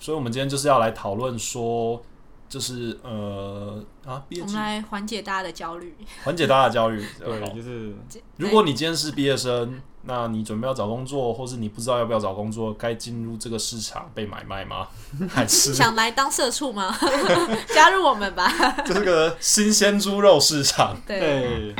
[0.00, 2.02] 所以我们今天就是要来讨论说，
[2.48, 5.94] 就是呃啊，毕业季我们来缓解大家的焦虑。
[6.24, 7.04] 缓解大家的焦虑。
[7.22, 7.94] 对，好就是
[8.38, 14.88] 如果你今天是毕业生，那你准备要找工作，或是你不知道要不要找工作，该进入这个市场被买卖吗？
[15.28, 16.96] 还是想来当社畜吗？
[17.74, 18.50] 加入我们吧。
[18.86, 20.96] 这个新鲜猪肉市场？
[21.06, 21.74] 对，对，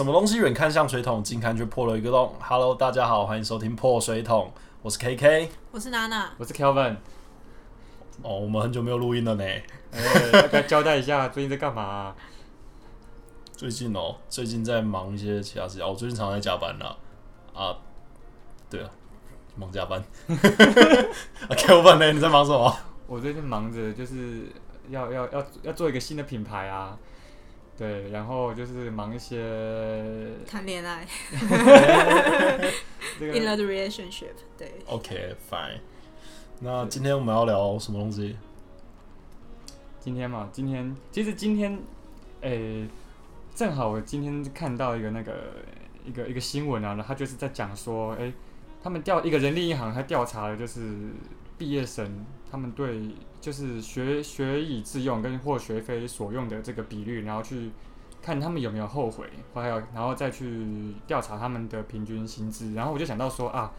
[0.00, 4.50] 什么东西远看像水桶，近看却破了一个洞？Hello，大家好，欢迎收听破水桶，
[4.80, 5.50] 我是 KK。
[5.72, 6.30] 我是娜娜。
[6.38, 6.96] 我是 Kelvin，
[8.22, 9.44] 哦，我们很久没有录音了呢。
[9.44, 12.16] 哎，大概交代一下最近在干嘛啊？
[13.54, 15.84] 最近哦，最近在忙一些其他事情。
[15.84, 16.96] 哦，我最近常常在加班啦。
[17.52, 17.76] 啊，
[18.70, 18.88] 对啊，
[19.54, 20.02] 忙加班。
[21.46, 22.10] 啊 Kelvin 呢？
[22.10, 22.74] 你在忙什么？
[23.06, 24.46] 我最近忙着就是
[24.88, 26.96] 要要要要做一个新的品牌啊，
[27.80, 29.38] 对，然后就是忙一些
[30.46, 31.06] 谈恋爱
[33.18, 34.34] 这，in 个 the relationship。
[34.58, 35.78] 对，OK，fine、
[36.60, 38.36] 那今天我们要聊什么东西？
[39.98, 41.78] 今天嘛，今天其实今天，
[42.42, 42.86] 诶、
[43.54, 45.32] 正好我今天看到一个那个
[46.04, 48.30] 一个一个新闻啊，然后他就是在讲说，诶、
[48.82, 50.98] 他们调一个人力银行，他调查了就是
[51.56, 53.00] 毕业生他们对
[53.40, 57.70] 就是学学以致用跟或学非所用的这个比率，然后去
[58.20, 60.66] 看他们有没有后悔，还有然后再去
[61.06, 63.72] 调查他们的平均薪资，然后我就想到说啊，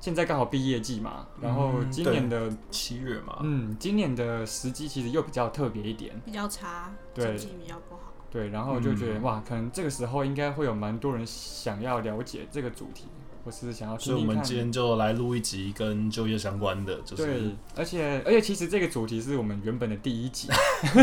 [0.00, 3.38] 现在刚好毕业季嘛，然后嗯今年的七月嘛。
[3.42, 8.12] 嗯，今年的时机其实又比较特别一点，比较差，对经济比较不好。
[8.30, 13.06] 对，然后我就觉得、嗯哇，可能这个时候应该会有蛮多人想要了解这个主题，
[13.48, 14.24] 或是想要所以我。
[14.24, 20.48] 们今天就来录一集跟就业相关的，就是对，而且而且其实这个主题是我们原本的第一集，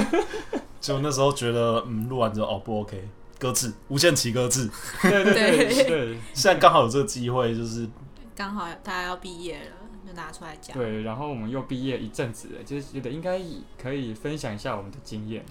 [0.80, 3.04] 就那时候觉得，嗯，录完之后哦不 OK，
[3.40, 4.70] 搁置，无限期搁置。
[5.02, 7.90] 对对对对对现在刚好有这个机会，就是
[8.36, 9.76] 刚好大家要毕业了，
[10.06, 10.78] 就拿出来讲。
[10.78, 13.42] 对，然后我们又毕业一阵子了，就是觉得应该
[13.82, 15.44] 可以分享一下我们的经验。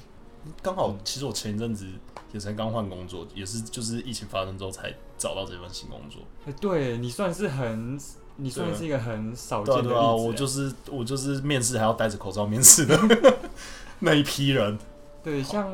[0.63, 1.87] 刚好，其实我前一阵子
[2.33, 6.21] 也才刚换工作，也是就是疫情发生之后才找到这份新工作。
[6.47, 7.99] 哎对你算是很，
[8.37, 10.15] 你算是一个很少见的例子欸。
[10.17, 12.99] 我就是我就是面试还要戴着口罩面试的
[14.01, 14.79] 那一批人。
[15.23, 15.67] 对，像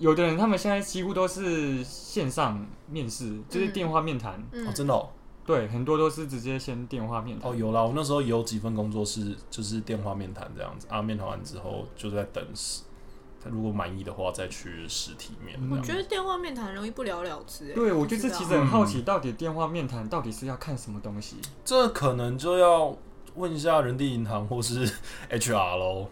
[0.00, 4.42] 有的人他们现在几乎都是线上面试，就是嗯电话面谈。
[4.52, 5.10] 嗯哦，真的哦，
[5.44, 7.50] 对，很多都是直接先电话面谈。
[7.50, 12.42] 哦有啦，我那时候有几份工作是就是电话面谈这样子啊，面谈完之后就在等
[13.50, 15.58] 如果满意的话再去实体面。
[15.70, 17.70] 我觉得电话面谈容易不了了之。
[17.70, 21.36] 哎对，我觉得这其实很嗯好奇，到底电话面谈到底是要看什么东西？
[21.64, 22.96] 这可能就要
[23.34, 24.86] 问一下人地银行或是
[25.30, 26.08] HR 喽。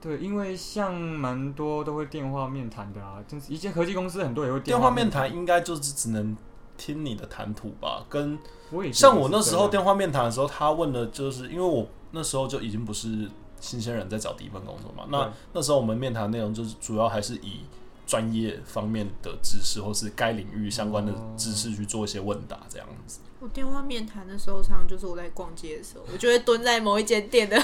[0.00, 6.36] 对，因为像蛮多都会电话面谈的啊，就是一些科技公司很多也会电话话面谈，应该就是只能
[6.76, 8.38] 听你的谈吐吧，跟
[8.70, 13.28] 我也像我那时候电话面谈的时候，他问的就是因为我那时候就已经不是
[13.60, 17.60] 新鲜人在找第一份工作嘛，那对那时候我们面谈内容就是主要还是以
[18.06, 23.20] 专业方面的知识或是该领域相关的知识去做一些问答这样子。
[23.40, 27.56] 我电话面谈的时候，常常就是我在逛街的时候，我就会蹲在某一间店的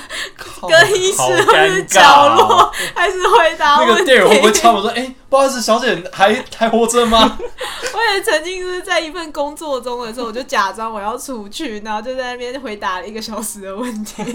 [0.61, 3.79] 更衣室或者角落哦，开始回答。
[3.79, 7.45] 那个店员会不会敲我说：“哎、不好意思，小姐还还活着吗我
[8.13, 14.33] 也曾经是在一份工作中的时候，我就假装我要出去，然后就在那边回答了一个小时的问题，然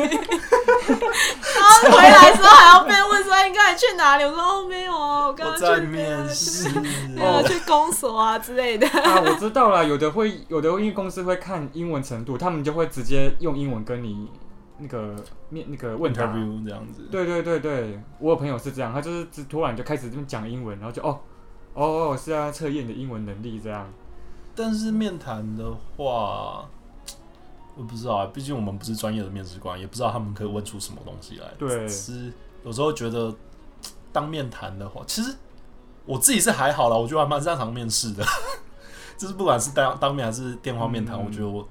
[1.63, 6.69] 后回来之后还要被问说：“哎你刚才去哪里？”我说：“哦，没有啊，我？”刚刚去面试。
[7.15, 8.87] 没有去公所啊之类的。
[8.87, 14.29] 啊，我知道了，有的会，有的因为公司会看英文程度，他们就会直接用英文跟你
[14.77, 15.15] 那个
[15.49, 16.25] 面那个问答。
[16.65, 17.07] 这样子。
[17.11, 21.19] 对对对对，我有朋友是这样，他就是只突然就开始这么讲英文，然后就哦
[21.73, 23.87] 哦哦是要测验你的英文能力这样。
[24.55, 26.67] 但是面谈的话，
[27.77, 31.47] 我不知道啊，毕竟我们不是专业的面试官，也不知道他们可以问出什么东西来。
[31.57, 32.31] 对是
[32.65, 33.33] 有时候觉得
[34.11, 35.33] 当面谈的话，其实
[36.05, 38.23] 我自己是还好啦，我觉得还蛮擅长面试的。
[39.17, 41.67] 就是不管是当当面还是电话面谈，嗯我觉得我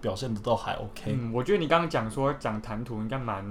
[0.00, 1.12] 表现的都还 OK。
[1.18, 3.44] 嗯，我觉得你刚刚讲说讲谈吐应该蛮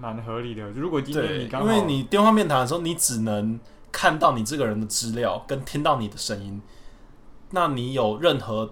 [0.00, 0.70] 蛮合理的。
[0.70, 3.58] 如果今天，你刚因为你电话面谈的时候，你只能
[3.96, 6.60] 看到你这个人的资料，跟听到你的声音。
[7.52, 8.70] 那你有任何，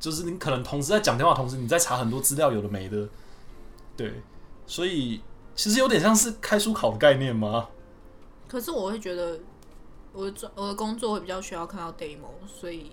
[0.00, 3.08] 就是你可能同时在讲电话，同时你在查很多资料，有的没的。
[3.96, 4.20] 对，
[4.66, 5.20] 所以
[5.54, 7.68] 其实有点像是开书考的概念吗？
[8.48, 9.38] 可是我会觉得，
[10.12, 12.90] 我的专我的工作会比较需要看到 demo，所以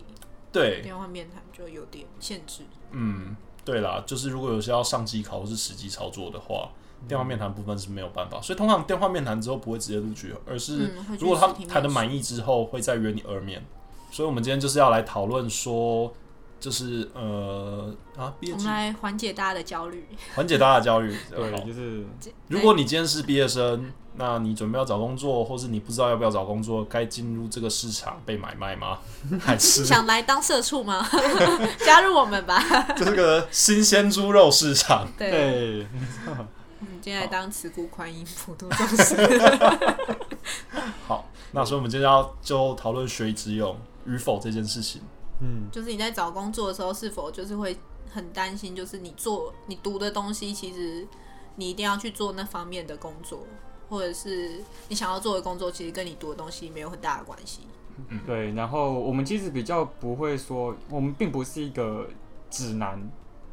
[0.51, 2.61] 对，电话面谈就有点限制。
[2.91, 3.35] 嗯，
[3.65, 6.69] 对啦，就是如果有些要上机考或是实际操作的话，
[7.07, 13.63] 电话面谈部分是没有办法，所以通常电话面谈之后不会直接录取，而是如果他谈的满意之后，会再约你二面。
[14.11, 16.13] 所以我们今天就是要来讨论说，
[16.59, 20.05] 就是呃啊，毕业季我们来缓解大家的焦虑。
[20.35, 21.15] 缓解大家的焦虑。
[21.31, 22.03] 对，就是
[22.49, 28.99] 如果你今天是毕业生，那你准备要找工作，或是你不知道要不要找工作，该进入这个市场被买卖吗？
[29.39, 31.07] 还是想来当社畜吗？
[31.85, 32.61] 加入我们吧。
[32.97, 35.07] 这个新鲜猪肉市场？
[35.17, 35.87] 对，对，
[36.81, 39.17] 嗯，今天来当慈姑宽音普度众生。
[41.07, 45.01] 好，那所以我们今天要就讨论学以致用与否这件事情。
[45.39, 47.77] 嗯，就是你在找工作的时候，是否就是会
[48.11, 51.07] 很担心，就是你做你读的东西，其实
[51.55, 53.45] 你一定要去做那方面的工作，
[53.89, 57.61] 或者是你想要做的工作，其实跟你读的东西没有很大的关系。
[58.09, 58.53] 嗯对。
[58.53, 62.07] 然后我们其实比较不会说，我们并不是一个
[62.49, 62.99] 指南，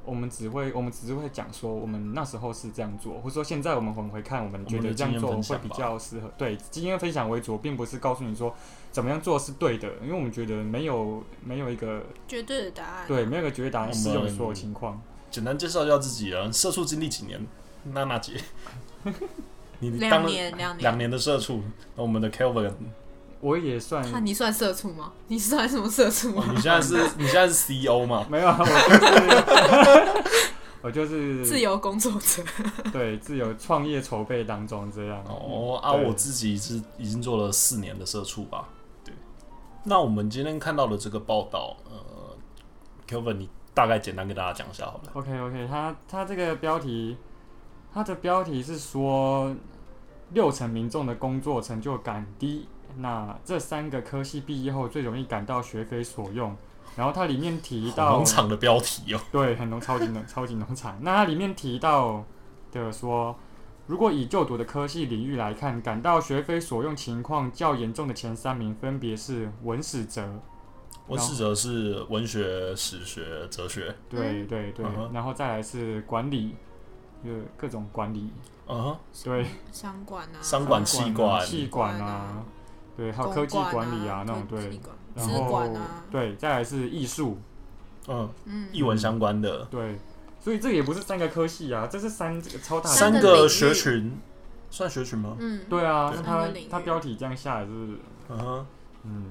[0.08, 6.32] 我们只会我们只是会讲说，我们那时候是这样做，或者说现在我们往回看，我们觉得这样做会比较适合。
[6.38, 8.55] 对，经验分享为主，并不是告诉你说
[8.90, 13.06] 怎么样做是对的，因为我们觉得没有没有一个绝对的答案。
[13.06, 15.00] 对，没有一个绝对答案适用们所有情况。
[15.31, 17.46] 简单介绍一下自己啊，社畜经历几年？
[17.93, 18.34] 娜娜姐，
[19.78, 20.82] 你两年，两年。
[20.82, 21.62] 两年的社畜，
[21.94, 22.72] 那我们的 Kelvin，
[23.40, 25.12] 我也算那你算社畜吗？
[25.29, 26.44] 你算什么社畜吗？
[26.55, 28.26] 你现在是 你现在是 CEO 嘛？
[28.29, 30.23] 没有啊，我就是
[30.82, 32.43] 我就是自由工作者。
[32.93, 35.23] 对自由创业筹备当中这样。
[35.26, 38.69] 哦啊，我自己是已经做了四年的社畜吧。
[39.05, 39.12] 对，
[39.84, 42.37] 那我们今天看到的这个报道，呃
[43.08, 45.11] ，Kelvin，你大概简单跟大家讲一下好了。
[45.14, 47.17] OK OK，他他这个标题，
[47.93, 49.55] 他的标题是说
[50.31, 56.56] 六成民众的工作成就感低，那这三个科系毕业后最容易感到学非所用。
[56.96, 60.99] 然后它里面提到农，场的标题哦，对，很农超级农超级农场。
[61.02, 62.25] 那它里面提到
[62.73, 63.37] 的说，
[63.87, 70.41] 如果以就读的科系领域来看，感到学非所用情况较严重的前三名分别是文史哲，
[71.06, 73.94] 文史哲是文学、史学、哲学。
[74.08, 74.84] 对嗯对对。
[74.84, 76.56] 嗯，然后再来是管理，
[77.25, 78.32] 就各种管理，
[78.67, 82.43] 嗯哼，对，商管啊，商管气管气管啊，
[82.99, 84.81] 对，还有科技管管理啊那种对
[85.15, 87.39] 然后啊，对，再来是艺术，
[88.09, 89.65] 嗯，嗯，译文相关的。
[89.67, 89.97] 对，
[90.41, 94.19] 所以这也不是三个科系啊，这是三这个超大的三个学群，
[94.69, 95.37] 算学群吗？
[95.39, 97.71] 嗯，对啊，他他标题这样下来是
[98.31, 98.67] 嗯哼，
[99.05, 99.25] 嗯，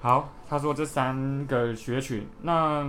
[0.00, 2.84] 好，他说这三个学群，那，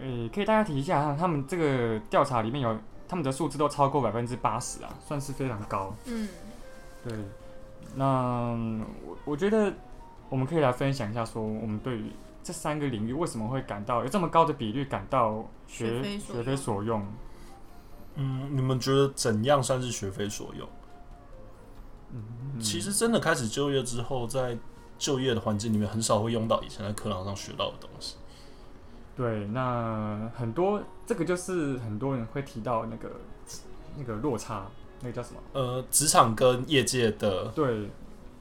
[0.00, 5.94] 诶、可以大家提一下，他们这个调查里面有他们的数字都超过百分之八十啊，算是非常高。
[6.06, 6.28] 嗯，
[7.04, 7.12] 对，
[7.94, 8.52] 那
[9.06, 9.72] 我我觉得
[10.28, 12.12] 我们可以来分享一下，说我们对于
[12.42, 17.06] 这三个领域为什么会感到有这么高的比率感到学学非所用？
[18.14, 20.68] 嗯，你们觉得怎样算是学非所用？
[22.10, 24.56] 嗯，其实真的开始就业之后，在
[24.98, 28.16] 就业的环境里面，很少会用到以前在课堂上学到的东西。
[29.16, 33.10] 对，那很多这个就是很多人会提到那个
[33.96, 34.66] 那个落差，
[35.02, 35.40] 那个叫什么？
[35.52, 37.90] 呃，职场跟业界的对，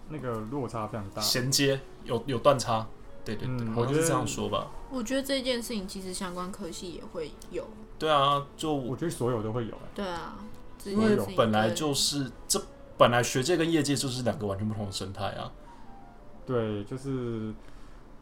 [0.10, 1.22] 那个落差非常大。
[1.22, 2.88] 衔接有有断差，
[3.26, 4.72] 对对对，嗯我觉得好像是这样说吧。
[4.90, 7.66] 我觉得这件事情其实相关科系也会有，
[7.98, 9.82] 对啊，就我觉得所有都会有、欸。
[9.96, 10.36] 对啊，
[10.78, 12.62] 这因为件事情本来就是这
[12.98, 15.52] 本来学界跟业界就是两个完全不同的生态啊。
[16.46, 17.54] 对，就是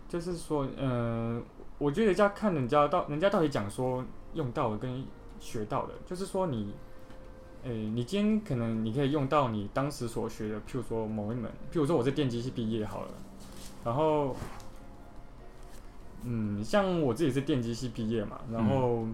[0.08, 1.44] 就是说，嗯、
[1.78, 5.04] 我觉得要看人家到人家到底讲说用到的跟
[5.40, 6.76] 学到的，就是说你，
[7.64, 13.12] 诶、你今天可能你可以用到你当时所学的，譬如说某一门，譬如说我是电机系毕业好了，
[13.84, 14.36] 然后，
[16.24, 19.06] 嗯，像我自己是电机系毕业嘛，然后。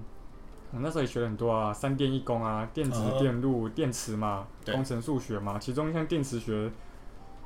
[0.71, 6.69] 我那时候也学了很多啊，三电一工啊，电子、哦电路、电池嘛，工程数学嘛，其中像电池学，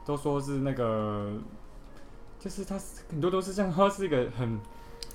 [0.03, 1.33] 都说是那个，
[2.39, 2.79] 就是它
[3.11, 4.59] 很多都是像它是一个很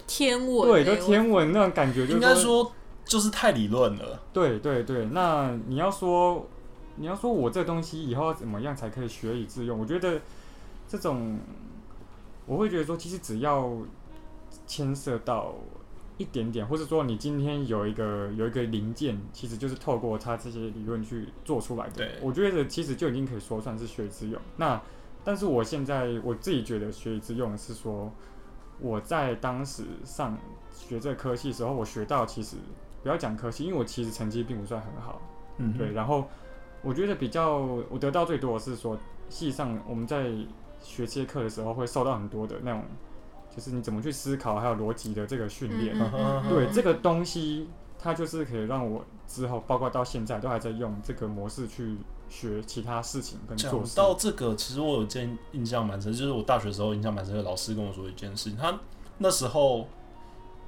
[0.06, 2.70] 天文对，欸都天文那种感觉，就是应该说
[3.04, 4.22] 就是太理论了。
[4.32, 5.06] 对对对。
[5.06, 6.46] 那你要说
[6.96, 9.78] 你要说我这东西以后怎么样才可以学以致用？
[9.78, 10.20] 我觉得
[10.88, 11.38] 这种
[12.46, 13.72] 我会觉得说，其实只要
[14.66, 15.54] 牵涉到
[16.16, 21.92] 一点点，或者说你今天有一个有一个零件，其实就是透过它这些理论去做出来的。
[21.96, 24.40] 对我觉得其实就已经可以说算是学以致用。
[24.56, 24.80] 那
[25.24, 28.12] 但是我现在我自己觉得学以致用是说，
[28.78, 30.38] 我在当时上
[30.70, 32.56] 学这科系的时候，我学到其实
[33.04, 35.20] 不要讲科系，因为我其实成绩并不算很好，
[35.58, 35.92] 嗯，对。
[35.92, 36.24] 然后
[36.82, 37.58] 我觉得比较
[37.90, 40.32] 我得到最多的是说，系上我们在
[40.82, 42.82] 学这些课的时候会受到很多的那种，
[43.54, 45.94] 就是你怎么去思考还有逻辑的这个训练。
[45.96, 47.68] 嗯嗯嗯对这个东西，
[47.98, 51.96] 它就是可以让我之后，包括到现在都还在用这个模式去
[52.30, 53.84] 学其他事情跟做。
[53.94, 58.78] 到这个，其实我有一件印象蛮深，就是我大学时候印象蛮深的老师跟我说一件事情，他
[59.18, 59.86] 那时候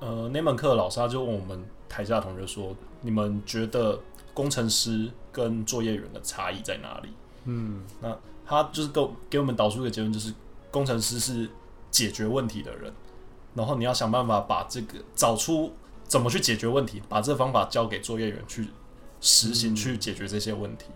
[0.00, 4.00] 呃那门课老师他就问我们台下的同学说，你们觉得
[4.35, 7.09] 工程师跟作业员的差异在哪里？
[7.45, 10.33] 嗯，那他就是给给我们导出一个结论，就是
[10.71, 11.49] 工程师是
[11.90, 12.93] 解决问题的人，
[13.55, 15.73] 然后你要想办法把这个找出
[16.05, 18.69] 怎么去解决问题，把这个方法交给作业员去
[19.21, 20.87] 实行，嗯去解决这些问题。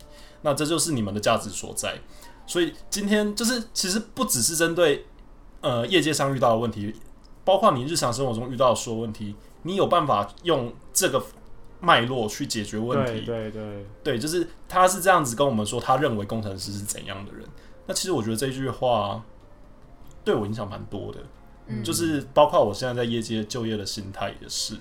[0.42, 1.98] 那这就是你们的价值所在。
[2.46, 5.06] 所以今天就是其实不只是针对
[5.60, 6.94] 呃业界上遇到的问题，
[7.44, 11.22] 包括你日常生活中遇到的所有问题，你有办法用这个
[11.80, 13.20] 脉络去解决问题。
[13.22, 17.46] 对对对，对，就是他是这样子跟我们说，他认为工程师是怎样的人。
[17.86, 19.22] 那其实我觉得这句话
[20.24, 21.18] 对我影响蛮多的，
[21.66, 24.76] 嗯就是包括我现在在业界就业的心态也是。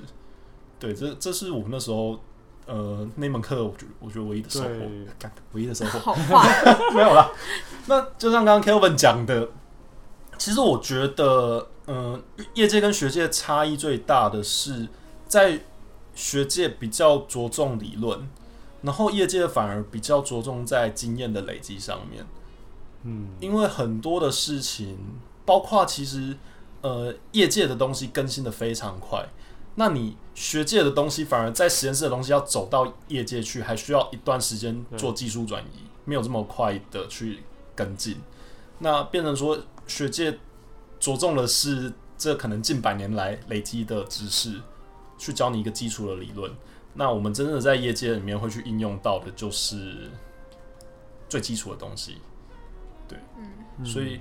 [0.78, 2.20] 对，这这是我们那时候
[2.66, 4.70] 呃那门课，我觉得我觉得唯一的收获，
[5.18, 6.16] 干唯一的收获好
[6.94, 7.32] 没有啦。
[7.88, 9.50] 那就像刚刚 Kelvin 讲的，
[10.38, 12.22] 其实我觉得，嗯、
[12.54, 14.88] 业界跟学界差异最大的是
[15.28, 15.60] 在
[16.20, 18.28] 学界比较着重理论，
[18.82, 22.26] 然后业界反而比较着重在经验的累积上面。
[23.04, 24.98] 嗯，因为很多的事情，
[25.46, 26.36] 包括其实
[26.82, 29.26] 呃业界的东西更新的非常快，
[29.76, 37.40] 那你学界的东西反而在实验室的东西要走到业界去，还需要一段时间做技术转移，没有这么快的去
[37.74, 38.18] 跟进。
[38.80, 39.58] 那变成说
[39.88, 40.38] 学界
[41.00, 44.60] 着重的是这可能近百年来累积的知识，
[45.20, 46.52] 去教你一个基础的理论。
[46.96, 50.10] 那我们真的在业界里面会去应用到的就是
[51.30, 52.18] 最基础的东西。
[53.08, 54.20] 对嗯所以，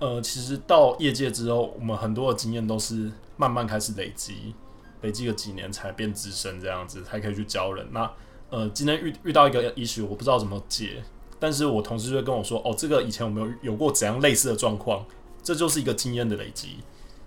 [0.00, 4.54] 呃，其实到业界之后，我们很多的经验都是慢慢开始累积，
[5.02, 7.86] 累积个几年才变资深，这样子才可以去教人。
[7.92, 8.10] 那
[8.50, 11.02] 呃，今天遇遇到一个 issue，我不知道怎么解，
[11.40, 15.06] 但是我同事就会跟我说，哦，这个以前我们有有过怎样类似的状况，
[15.42, 16.78] 这就是一个经验的累积。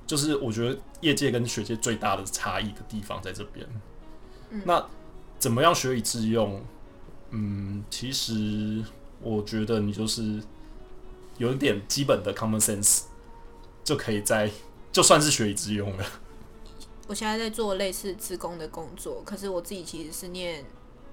[0.08, 3.68] 就是我觉得业界跟学界最大的差异的地方在这边。
[4.50, 4.84] 嗯那
[5.38, 6.64] 怎么样学以致用？
[7.30, 8.84] 嗯，其实
[9.22, 10.42] 我觉得你就是
[11.38, 13.02] 有一点基本的 common sense，
[13.84, 14.50] 就可以在
[14.92, 16.06] 就算是学以致用了。
[17.08, 20.66] 我现在在做类似职工的工作，可是我自己其实是念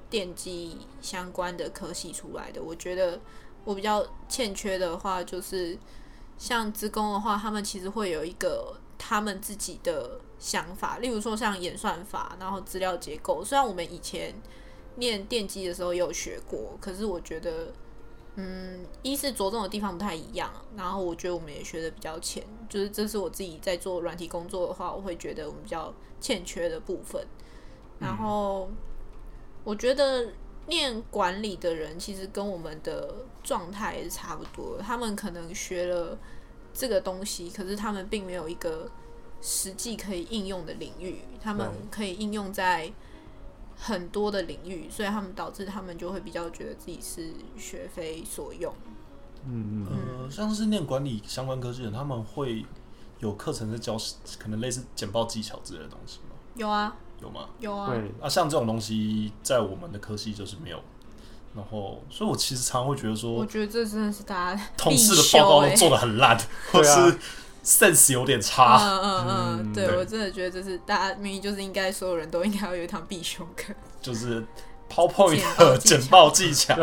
[0.09, 2.63] 电机相关的科系出来的。
[2.63, 3.21] 我觉得
[3.65, 5.77] 我比较欠缺的话，就是
[6.39, 13.45] 像职工的话，他们其实会有一个他们自己的想法，例如说像演算法，然后资料结构。
[13.45, 14.35] 虽然我们以前
[14.97, 17.73] 念电机的时候有学过，可是我觉得。
[18.37, 27.25] 嗯，一是着重的地方不太一样，然后我觉得我们也学的比较浅，就是这是我自己在做软体工作的话，我会觉得我们比较欠缺的部分。
[28.01, 28.69] 然后
[29.63, 30.33] 我觉得
[30.67, 36.19] 念管理的人其实跟我们的状态也是差不多，他们可能学了
[36.75, 38.91] 这个东西，可是他们并没有一个
[39.41, 42.93] 实际可以应用的领域，他们可以应用在
[43.77, 48.75] 很多的领域，所以他们导致他们就会比较觉得自己是学非所用。
[49.47, 52.65] 嗯嗯，呃，像是念管理相关科技的人，他们会
[53.21, 53.97] 有课程在教
[54.39, 56.35] 可能类似简报技巧之类的东西吗？
[56.57, 57.49] 有啊，有吗？
[57.61, 60.81] 有啊，对，啊，像这种东西在我们的科系就是没有。
[61.55, 66.37] 然后，所以我其实常常会觉得说我，觉得这真的是大家同事的报告都做的很烂，
[66.73, 67.17] 或是
[67.65, 68.77] sense 有点差。
[68.79, 73.73] 嗯嗯嗯，对我真的觉得这是大家明明就是应该所有人都应该要有一堂必修课。
[74.03, 74.45] 就是
[74.91, 76.75] PowerPoint 的简简报技巧。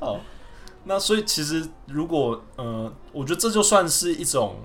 [0.00, 0.18] 哦，
[0.84, 4.56] 那所以其实如果呃，我觉得这就算是一种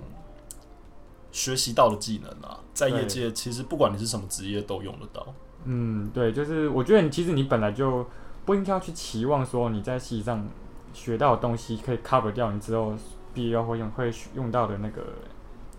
[1.32, 5.26] 学习到的技能啊，在业界其实不管你是什么职业都用得到。
[5.66, 8.06] 嗯，对，就是我觉得你其实你本来就
[8.46, 10.48] 不应该要去期望说你在系上
[10.94, 12.94] 学到的东西可以 cover 掉你之后
[13.34, 15.02] 毕业后会用会用到的那个，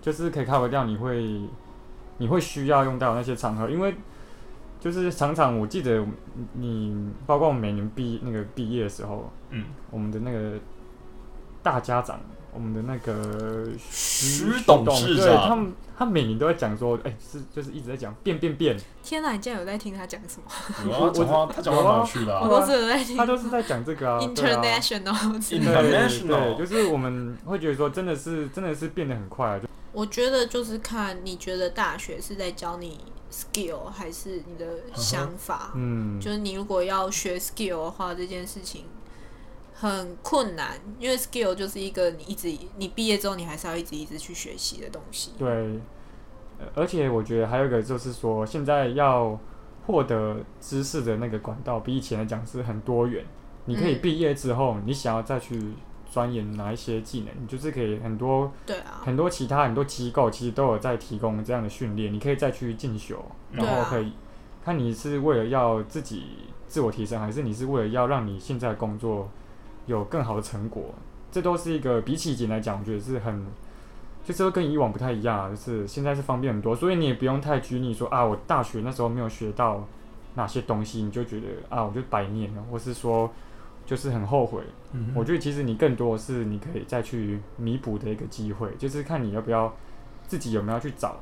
[0.00, 1.40] 就是可以 cover 掉你会
[2.18, 3.94] 你会需要用到的那些场合，因为
[4.78, 6.04] 就是常常我记得
[6.52, 10.58] 你包括我们每年毕那个毕业的时候，嗯，我们的那个
[11.62, 12.20] 大家长，
[12.52, 20.90] 我们的那个徐董事对他长，们，他每年都在讲说，哎、是就是一直在讲变变变，天哪，你竟然有在听他讲什么？
[20.90, 22.46] 有啊，讲话他讲话蛮有趣的啊。
[22.46, 26.08] 我都是有在听他都是在讲这个啊，对啊 international 之类对的。
[26.08, 33.00] International 对，就是我们会觉得说，真的是真的是变得很快啊，就我觉得就是看你觉得大学是在教你
[33.32, 35.72] skill 还是你的想法。
[35.74, 38.84] 嗯，就是你如果要学 skill 的话，这件事情
[39.78, 45.32] 很困难，因为 skill 就是一个你一直你毕业之后你还是要一直一直去学习的东西。
[45.38, 45.48] 对，
[46.58, 49.38] 呃而且我觉得还有一个就是说，现在要
[49.86, 53.22] 获得知识的那个管道比以前来讲是很多元。
[53.66, 55.60] 你可以嗯毕业之后，你想要再去
[56.10, 64.12] 钻研哪一些技能，你就是可以很多对啊，很多其他很多机构其实都有在提供这样的训练，你可以再去进修，嗯然后可以
[64.64, 66.22] 看你是为了要自己
[66.66, 69.28] 自我提升，还是你是为了要让你现在的工作
[69.86, 70.94] 有更好的成果，
[71.32, 73.46] 这都是一个比起以前来讲，我觉得是很。
[74.26, 79.86] 就是会跟以往不太一样啊，就是现在是方便很多，所以你也不用太拘泥说啊，我大学那时候没有学到
[80.34, 83.30] 哪些东西，你就觉得啊，我就白念了，或是说
[83.86, 84.64] 就是很后悔。
[84.90, 89.72] 嗯我觉得其实你更多的是你可以再去弥补的一个机会，就是看你要不要
[90.26, 91.20] 自己有没有去找。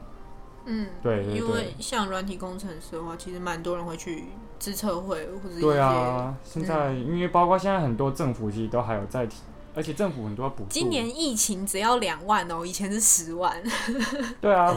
[0.64, 4.24] 嗯，对对因为像软体工程师的话，其实蛮多人会去
[4.64, 9.42] 资策会或者一些对啊，现在、因为包括现在很多政府其实都还有在提，
[9.74, 10.70] 而且政府很多补助。
[10.70, 13.62] 今年疫情只要两万哦，以前是十万。
[14.40, 14.72] 对啊。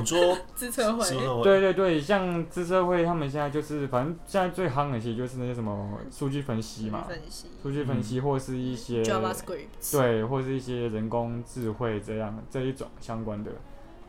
[0.54, 1.10] 自测 会，
[1.42, 7.48] 对对对，像自测会他们现在就是，反正现在最夯的其实就是那些什么数据分析嘛，分析。
[7.64, 13.52] 数据分析或是一些 JavaScript，对，或是一些人工智慧这样这一种相关的。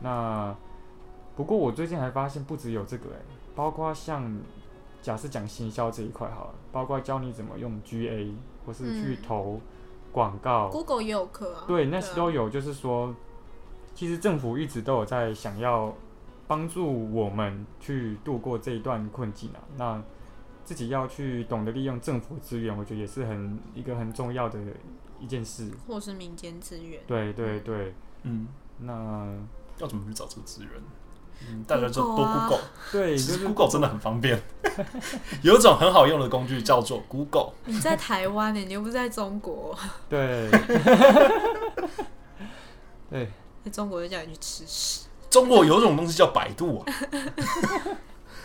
[0.01, 0.53] 那
[1.37, 3.19] 不过我最近还发现不只有这个哎、
[3.55, 4.29] 包括像
[5.01, 8.33] 假设讲行销这一块好了，包括教你怎么用 GA
[8.65, 9.61] 或是去嗯投
[10.11, 11.63] 广告，Google 也有课啊。
[11.67, 12.29] 对，那些都。
[12.31, 12.49] 有。
[12.49, 13.15] 就是说，
[13.95, 15.95] 其实政府一直都有在想要
[16.47, 19.59] 帮助我们去度过这一段困境啊。
[19.77, 20.03] 那
[20.65, 24.59] 自己要去懂得利用政府资源，我觉得也是很一个很重要的
[25.19, 25.71] 一件事。
[25.87, 27.01] 或是民间资源。
[27.07, 28.47] 对对对，嗯，
[28.79, 29.33] 那
[29.77, 30.71] 要怎么去找这个资源？
[31.47, 34.41] 嗯，大家就多 Google 啊对，其实就是 Google 真的很方便，
[35.41, 37.51] 有一种很好用的工具叫做 Google。
[37.65, 39.77] 你在台湾呢，你又不是在中国，
[40.09, 40.49] 对，
[43.09, 43.29] 对，
[43.63, 45.05] 在中国就叫你去吃屎。
[45.29, 46.85] 中国有一种东西叫百度啊。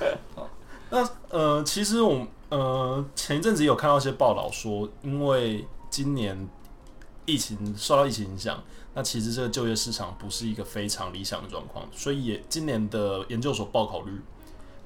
[0.91, 6.49] 那呃，其实我呃前一阵子有看到一些报道说，因为今年
[7.27, 8.63] 疫情受到疫情影响，
[8.95, 14.13] 那其实这个就业市场不是一个非常理想的状况，所以也今年的研究所报考率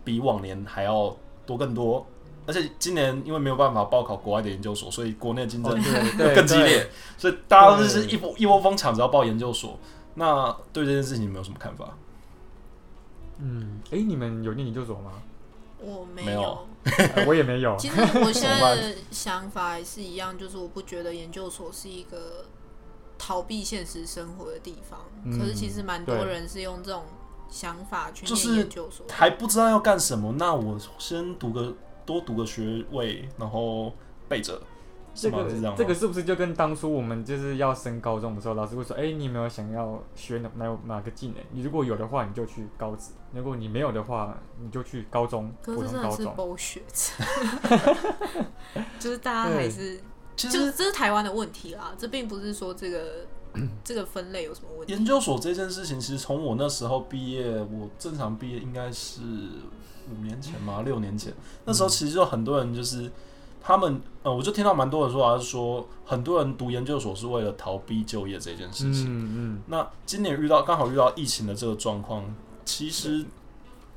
[0.04, 2.06] 比往年还要多更多。
[2.46, 5.78] 而且今年因为没有办法报考国外的研究所，所以国内竞争哦
[6.16, 9.78] 对对 更激烈，所以大家都是一波一窝蜂抢着要报研究所。
[10.14, 11.94] 那对这件事情你们有什么看法？
[13.38, 15.12] 嗯，诶，你们有念研究所吗？
[15.80, 16.66] 我没没有
[17.14, 17.76] 呃 我也没有。
[17.76, 22.46] 其实我现在的想法还是一样，就是我不觉得研究所是一个
[23.16, 25.00] 逃避现实生活的地方。
[25.24, 27.04] 嗯可是其实蛮多人是用这种
[27.48, 29.06] 想法去就是念研究所。
[29.10, 31.74] 还不知道要干什么，那我先读个
[32.06, 33.92] 多读个学位，然后
[34.28, 34.60] 备着，
[35.14, 35.48] 这个？
[35.48, 35.74] 是这样？
[35.76, 41.36] 这个是不是就跟当初我们就是要升高中的时候，老师会说：“哎、你有没有想要学哪哪哪个技能？
[41.52, 46.56] 你如果有的话，你就去高职；如果你没有的话，你就去高中，可普是真的是通高中。
[48.98, 50.00] 就是大家还是
[50.34, 53.26] 就是就这是台湾的问题啦，这并不是说这个
[53.84, 54.92] 这个分类有什么问题。
[54.92, 61.34] 研究所这件事情，其实从我那时候毕业，我正常毕业应该是五年前嘛，六年前。
[61.64, 63.10] 那时候其实就很多人就是
[63.60, 69.04] 他们，呃，我就听到蛮多人说啊，是说很多人读研究所是为了逃避就业这件事情。
[69.06, 72.24] 嗯嗯，那今年遇到刚好遇到疫情的这个状况，
[72.68, 73.24] 其实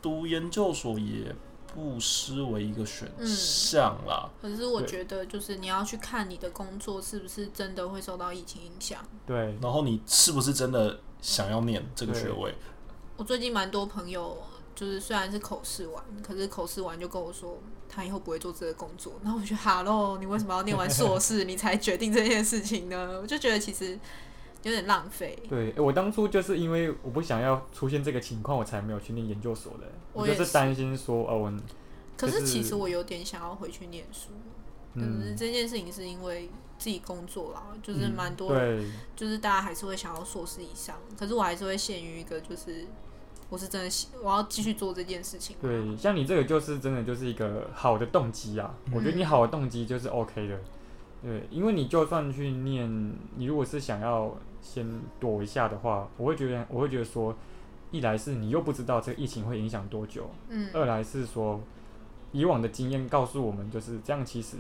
[0.01, 1.35] 读研究所也
[1.75, 4.29] 不失为一个选项啦。
[4.41, 9.05] 可是我觉得，就是你要去看你的工作是不是真的会受到疫情影响。
[9.27, 12.55] 对，然后你是不是真的想要念这个学位？
[13.17, 14.37] 我最近蛮多朋友，
[14.73, 19.19] 就是虽然是口试完，可是口试完就跟我说，他以后不会做这个工作。
[19.21, 23.19] 然后我就觉得，哈喽，你为什么要念完硕士你才决定这件事情呢？
[23.21, 23.99] 我就觉得其实
[24.63, 25.37] 有点浪费。
[25.49, 29.85] 对，我当初就是因为我不想要出现这个情况，我才没有去念研究所的。
[30.13, 31.53] 我就是担心说，哦，我
[32.17, 34.29] 可是就是其实我有点想要回去念书，
[34.95, 42.85] 就是嗯，这件事情是因为自己工作啦，就是嗯蛮多，对，就是大家还是会想要硕士以上，可是我还是会限于一个，就是
[43.49, 45.55] 我是真的喜，我要继续做这件事情。
[45.61, 50.59] 对，像你这个就是真的就是一个好的动机啊，我觉得你好的动机就是 OK 的。
[51.23, 54.85] 对，因为你就算去念，你如果是想要先
[55.19, 57.35] 躲一下的话，我会觉得我会觉得说，
[57.91, 61.59] 一来是你又不知道这个疫情会影响多久，嗯，二来是说
[62.31, 64.57] 以往的经验告诉我们，就是这样，其实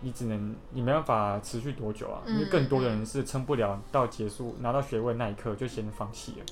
[0.00, 6.46] 你只能你没办法持续多久啊，因为嗯更多的人是撑不了到结束拿到学位那一刻就先放弃了。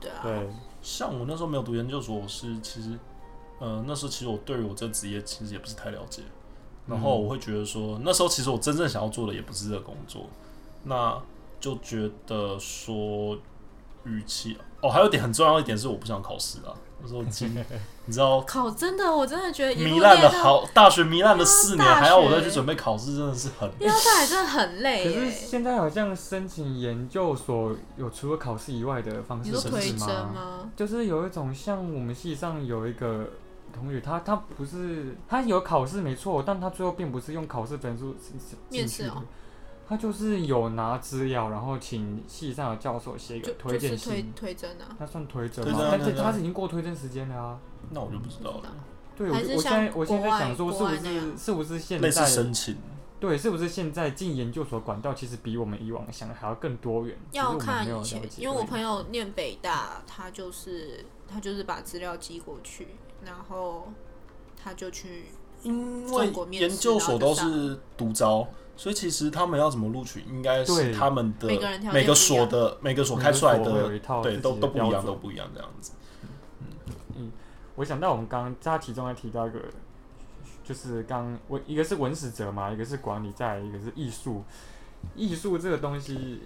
[0.00, 0.48] 对啊，对，
[0.82, 2.98] 像我那时候没有读研究所，我是其实，
[3.58, 6.22] 呃，那时候其实我对于我这职业其实也不是太了解，
[6.86, 10.26] 然后我会觉得说，那时候其实我真正想要做的也不是这个工作，
[10.84, 11.18] 那
[11.60, 13.36] 就觉得说，
[14.04, 17.52] 与其哦，还有一点很重要一点是我不想考试啊，那时候已经
[18.06, 25.46] 你知道考真的，我真的觉得糜烂了好，大学糜烂了四年，还要我再去准备考试，真的是很因为大学真的很累可累是。
[25.46, 30.70] 现在好像申请研究所有除了考试以外的方式你说推是甄吗？
[30.76, 33.28] 就是有一种像我们系上有一个
[33.74, 39.22] 同学，他他不是他有考试没错，但他最后并不是用考试分数进进去的面试哦，
[39.88, 44.32] 他就是有拿资料，然后请系上的教授写一个推荐就是推信。
[44.34, 45.80] 推甄啊，他算推甄推吗？
[45.90, 47.58] 但是他是已经过推甄时间了啊。
[47.90, 48.74] 那我就不知道了。
[49.16, 52.76] 对，我现在我现在在想说，是不是是不是现类似在申请，
[53.20, 57.16] 对，是不是现在进研究所管道其实比我们以往想的还要更多元？
[57.30, 62.88] 要看以前因为我朋友念北大，他就是他就是把资料寄过去，
[63.24, 63.88] 然后
[64.62, 65.26] 他就去
[65.62, 75.92] 因为研究所都是独招，所以其实他们要怎么录取，应该是他们的每个人每个所的每个所开出来的对都都不一样，都不一样这样子。
[77.16, 77.32] 嗯
[77.76, 79.60] 我想到我们刚刚他其中还提到一个，
[80.64, 84.42] 就是刚我一个是文史哲嘛，一个是管理，再一个是艺术。
[85.14, 86.42] 艺术这个东西，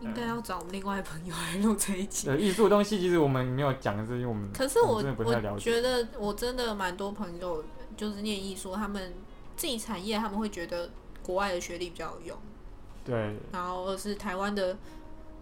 [0.00, 2.28] 应该要找我们另外朋友来录这一集。
[2.28, 5.70] 呃，艺术东西其实我们没有讲，是因为我们可是我我们真的不太了我解。
[5.70, 7.64] 觉得我真的蛮多朋友
[7.96, 9.14] 就是念艺术，他们
[9.56, 10.90] 自己产业他们会觉得
[11.28, 12.38] 国外的学历比较有用，
[13.04, 14.78] 对，然后而是台湾的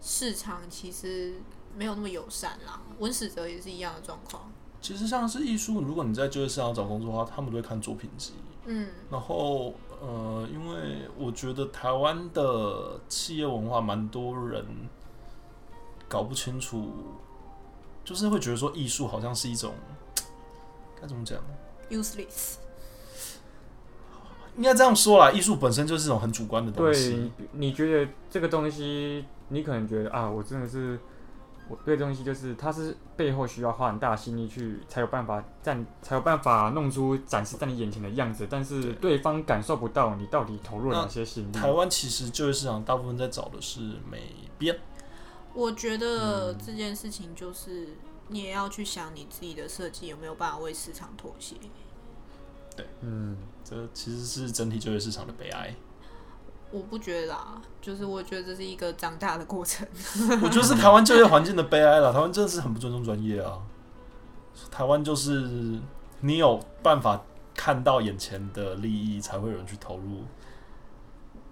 [0.03, 1.35] 市场其实
[1.77, 2.83] 没有那么友善啦。
[2.99, 4.51] 文史哲也是一样的状况。
[4.81, 8.33] 其实像是艺术，如果你在就业市场找工作的话，他们都会看作品集。
[8.65, 14.67] 嗯，然后呃，因为我觉得台湾的企业文化蛮多人
[16.09, 16.91] 搞不清楚，
[18.05, 19.73] 就是会觉得说艺术好像是一种
[21.01, 21.39] 该怎么讲
[21.89, 22.57] ？useless。
[24.57, 27.31] 应该这样说啦，艺术本身就是一种很主观的东西。
[27.37, 30.99] 你，你觉得这个东西，你可能觉得啊，我真的是，
[31.69, 41.53] 我对东西就是，它是背后需要花很大心力去，才有办法站，才有办法弄出展示在你眼前的样子，但是对方感受不到你到底投入了哪些心力。
[41.53, 44.79] 台湾其实就业市场大部分在找的是美编，
[45.53, 47.89] 我觉得嗯这件事情就是
[48.29, 51.57] 你也要去想你自己的设计有没有办法为市场妥协。
[52.77, 53.37] 对嗯，
[53.69, 55.75] 这其实是整体就业市场的悲哀。
[56.71, 59.87] 我不觉得啦，就是我觉得这是一个长大的过程。
[60.43, 62.13] 我觉得是台湾就业环境的悲哀了。
[62.13, 63.59] 台湾真的是很不尊重专业啊。
[64.71, 65.79] 台湾就是
[66.21, 67.23] 你有办法
[67.55, 70.25] 看到眼前的利益，才会有人去投入，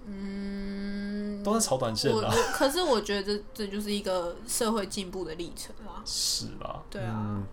[0.07, 2.31] 嗯，都在炒短线啦。
[2.53, 6.03] 可是我觉得这这就是一个社会进步的历程啦。
[6.05, 7.46] 是啦，对啊，嗯，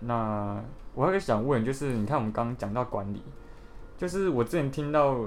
[0.00, 0.62] 那
[0.94, 3.22] 我还想问，就是你看我们刚刚讲到管理，
[3.98, 5.18] 就是我之前听到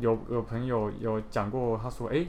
[0.00, 2.28] 有有朋友有讲过，他说，诶，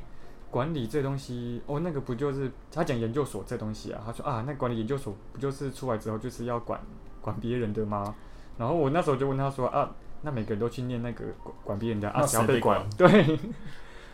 [0.51, 4.01] 管理这东西，哦，那个不就是他讲研究所这东西啊？
[4.05, 6.79] 他说啊，那管理研究所不就是出来之后就是要管
[7.21, 8.15] 管别人的吗？
[8.57, 9.89] 然后我那时候就问他说啊，
[10.21, 13.07] 那每个人都去念那个管管别人的啊，只要被管对，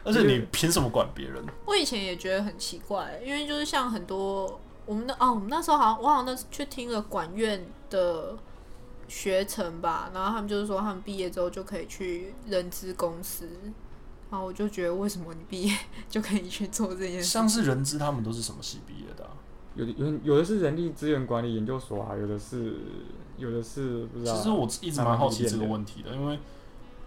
[0.03, 1.43] 而且你凭什么管别人？
[1.65, 8.38] 我以前也觉得很奇怪，因为就是像很多我们的哦，我们那时候好像我好像那去听了管院的
[9.07, 13.47] 学成吧，然后他们就是说他们毕业之后就可以去人资公司，
[14.29, 15.77] 然后我就觉得为什么你毕业
[16.09, 17.23] 就可以去做这件事？
[17.23, 19.31] 像是人资他们都是什么系毕业的啊、
[19.75, 22.77] 有的有有的是人力资源管理研究所啊，有的是
[23.37, 24.35] 有的是不知道。
[24.35, 26.39] 其实我一直蛮好奇这个问题的，因为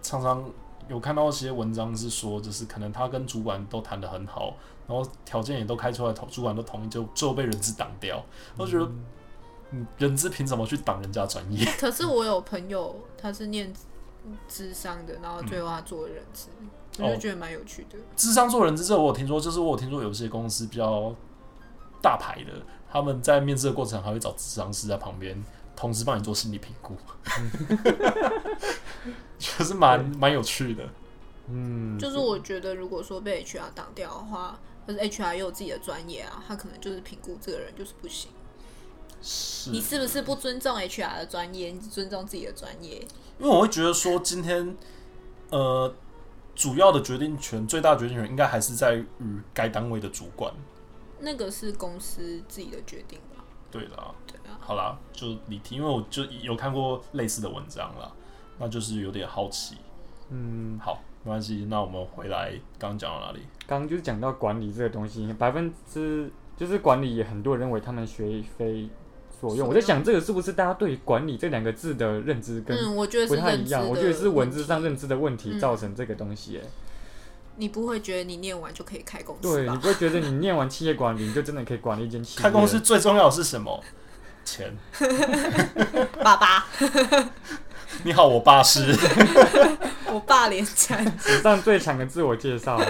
[0.01, 0.49] 常常
[0.87, 4.55] 有看到一些文章是说，就是可能他跟主管都谈得很好，
[4.87, 8.23] 然后条件也都开出来，主管都同意，就最后被人资挡掉。
[8.57, 8.89] 我觉得，
[9.71, 11.65] 嗯，人资凭什么去挡人家专业？
[11.79, 13.73] 可是我有朋友他是念
[14.47, 16.49] 智商的，然后最后他做了人资，
[16.97, 17.97] 我就哦觉得蛮有趣的。
[18.15, 21.15] 智商做人资，这我有听说，就是我有听说有些公司比较
[22.01, 22.51] 大牌的，
[22.91, 25.41] 他们在面试的过程还会找智商师在旁边，
[25.75, 26.97] 同时帮你做心理评估，
[29.37, 30.83] 就是蛮蛮有趣的。
[31.47, 38.31] 嗯，就是我觉得，如果说被 HR 挡掉的话，可是 HR 也有自己的专业啊，他可能就是评估这个人就是不行。
[39.21, 41.71] 是你是不是不尊重 HR 的专业？
[41.71, 42.97] 你只尊重自己的专业？
[43.39, 44.75] 因为我会觉得说，今天
[45.49, 45.93] 呃，
[46.55, 49.05] 主要的决定权、最大决定权应该还是在于
[49.53, 50.53] 该单位的主管。
[51.19, 53.43] 那个是公司自己的决定吧？
[53.69, 58.11] 对啦，对啊，好啦，就你听，因为我就有看过类似的文章啦，
[58.57, 59.75] 那就是有点好奇。
[60.29, 63.39] 嗯，好，没关系，那我们回来刚刚讲到哪里？
[63.67, 68.89] 刚刚就是讲到管理这个东西，百分之就是管理也很多人认为他们学非
[69.39, 69.67] 所用。
[69.67, 73.87] 我在想，这个是不是大家对“管理”这两个字的认知跟嗯，我觉得不太一样？
[73.87, 74.79] 我觉得是文字上。
[74.79, 76.63] 认知的问题嗯造成这个东西、欸。
[77.57, 79.53] 你不会觉得你念完就可以开公司吧？
[79.53, 82.41] 对你不会觉得你念完企业管理，你就真的可以管理一间企业？
[82.41, 83.83] 开公司最重要的是什么？
[84.45, 84.73] 钱。
[86.23, 86.65] 爸爸，
[88.03, 88.95] 你好，我爸是。
[90.07, 92.81] 我爸连战，史上最强的自我介绍，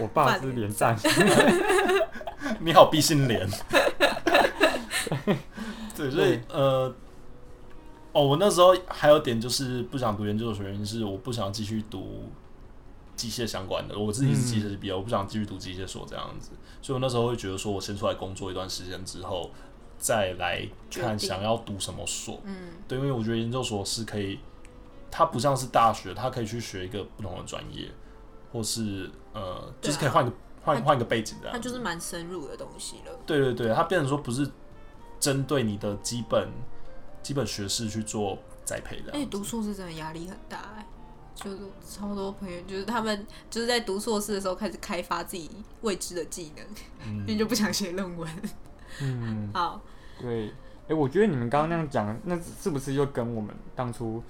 [0.00, 0.98] 我爸是连战。
[2.60, 3.46] 你好，毕姓连。
[5.98, 6.94] 对，所以呃，
[8.12, 12.30] 哦，我那时候还有点就是不想读研究所，原因是我不想继续读
[13.16, 13.98] 机械相关的。
[13.98, 19.50] 我自己是机械系毕业，我不想继续读机械所这样子，所以我那时候会觉得说，我先出来工作一段时间之后，
[19.98, 22.40] 再来看想要读什么所。
[22.44, 22.54] 嗯，
[22.86, 24.38] 对，因为我觉得研究所是可以，
[25.10, 27.90] 它不像是大学，它可以去学一个不同的专业，
[28.52, 31.58] 或是呃，就是可以换一个换一个背景这样子。
[31.58, 33.12] 它就是蛮深入的东西了。
[33.26, 34.48] 对对对，它变成说不是
[35.20, 36.48] 针对你的基本
[37.22, 39.26] 基本学识去做栽培的而且。
[39.26, 40.86] 读硕士真的压力很大哎、
[41.34, 45.50] 就是超多朋友，就是他们就是在读硕士的时候开始开发自己
[45.82, 46.64] 未知的技能，
[47.06, 48.28] 因为嗯，就不想写论文。
[49.00, 49.80] 嗯， 好，
[50.20, 50.52] 对。
[50.88, 54.22] 哎、我觉得你们刚刚那样讲，那是不是就跟我们当初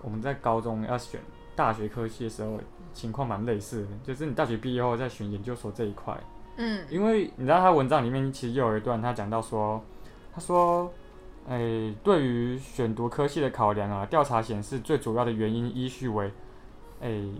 [0.00, 1.20] 我们在高中要选
[1.54, 2.58] 大学科系的时候
[2.94, 3.88] 情况蛮类似的？
[4.02, 6.18] 就是你大学毕业后再选研究所这一块，
[6.56, 9.84] 嗯因为你知道他文章里面其实又有一段他讲到说，
[10.34, 10.92] 他说，
[11.48, 16.30] 诶、对于选读科系的考量啊，调查显示最主要的原因依序为，
[17.00, 17.30] 诶、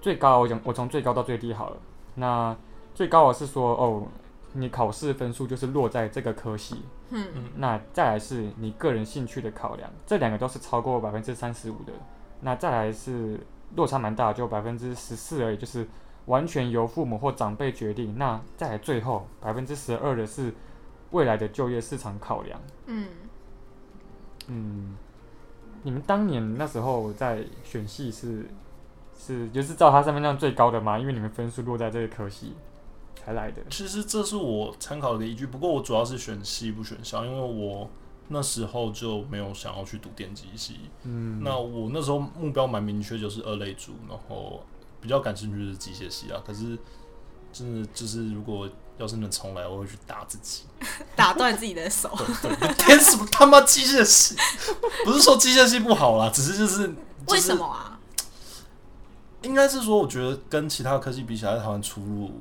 [0.00, 1.76] 最高我讲我从最高到最低好了，
[2.14, 2.56] 那
[2.94, 4.06] 最高我是说哦，
[4.52, 11.92] 你考试分数就是落在这个科系，嗯那再来是你个人兴趣的考量，这两个都是超过百分之三十五的。
[12.40, 13.40] 那再来是
[13.74, 15.86] 落差蛮大，就百分之十四而已，就是
[16.26, 18.16] 完全由父母或长辈决定。
[18.16, 20.52] 那再来最后百分之十二的是
[21.16, 22.60] 未来的就业市场考量。
[22.84, 23.08] 嗯，
[24.48, 24.94] 嗯，
[25.82, 28.46] 你们当年那时候在选系是
[29.18, 30.98] 是就是照它上面那样最高的吗？
[30.98, 32.52] 因为你们分数落在这个科系
[33.14, 33.62] 才来的。
[33.70, 37.88] 其实这是我参考的依据，不过我主要是选系不选校，因为我
[38.28, 40.80] 那时候就没有想要去读电机系。
[41.04, 44.62] 嗯，那我那时候目标蛮明确，就是二类组，然后
[45.00, 46.42] 比较感兴趣的是机械系啊。
[46.46, 46.78] 可是
[47.52, 50.62] 真的就是如果要是能重来，我会去打自己。
[51.16, 52.10] 打断自己的手。
[52.42, 54.36] 对对，填什么他妈机械系？
[55.04, 56.94] 不是说机械系不好啦，只是就是、就是、
[57.28, 57.98] 为什么啊？
[59.42, 62.40] 应该是说，我觉得跟其他科技比起来，台湾出路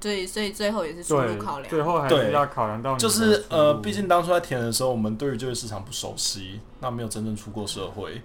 [0.00, 1.68] 对，所以最后也是输对入考，量。
[1.68, 8.22] 最后还是要考量到就是呃，出路毕竟当初在填的时候，我们对于就业市场不熟悉，那没有真正出过社会。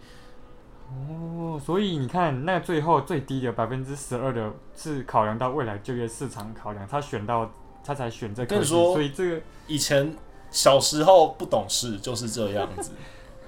[0.87, 7.51] 哦，所以你看，那最后最低的百分之十二的是考量到未来就业市场考量，他选到
[7.83, 10.15] 他才选这科系，跟你说所以这个，以前
[10.51, 12.91] 小时候不懂事就是这样子，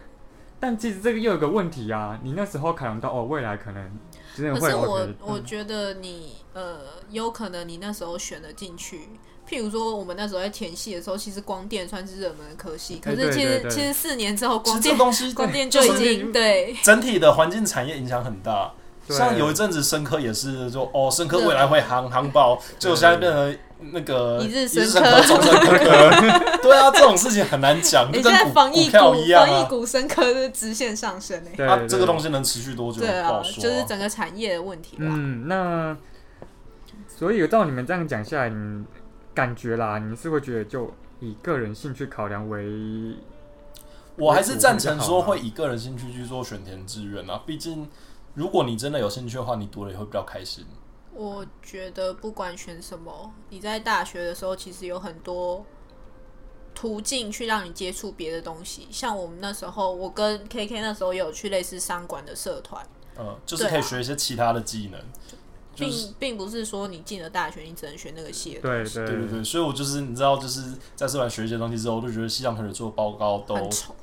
[0.60, 3.91] 但其实这个又有个问题啊，你那时候考量到哦，未来可能
[4.36, 9.10] 真的会可是我嗯我觉得你呃，有可能你那时候选了进去。
[9.49, 18.71] 譬如说，我们那时候在填系的时候，其实光电算是热门的科系，可哎是其实其实四年之后，这光电东西光电就就是已经对整体的环境产业影响很大。
[19.10, 23.57] 像有一阵子深科也是说哦，深科未来会行行爆，结果现在变成
[23.93, 26.57] 那个一日深深科中深科科。
[26.62, 29.47] 对啊，这种事情很难讲，你现在就跟股股防疫股票一样啊。
[29.47, 35.05] 防疫股深科是直线上升诶、啊，对对这个东西能持续多久对啊不好，说、就是整个产业的问题啦。
[35.07, 35.95] 嗯，那
[37.07, 38.86] 所以照你们这样讲下来，你们
[39.38, 43.15] 感觉啦，你们是会觉得就以个人兴趣考量为
[44.15, 47.43] 我还是赞成说会以个人兴趣去做选填志愿啊。
[47.45, 47.88] 毕竟，
[48.34, 50.65] 如果你真的有兴趣的话，你读了也会比较开心。
[51.13, 55.63] 我觉得不管选什么，你在大学的时候其实有很多
[56.73, 58.88] 途径去让你接触别的东西。
[58.89, 62.84] 像我们那时候，我跟 KK 那时候也有去类似商管的社团，
[63.19, 65.00] 嗯，就是可以学一些其他的技能。
[65.77, 73.95] 并、就是并不是说你进了大学你只能学那个系的对东西，对对对对，所以我就是你知道，就是在社团学一些东西之后，我就觉得西洋同学做报告都很丑，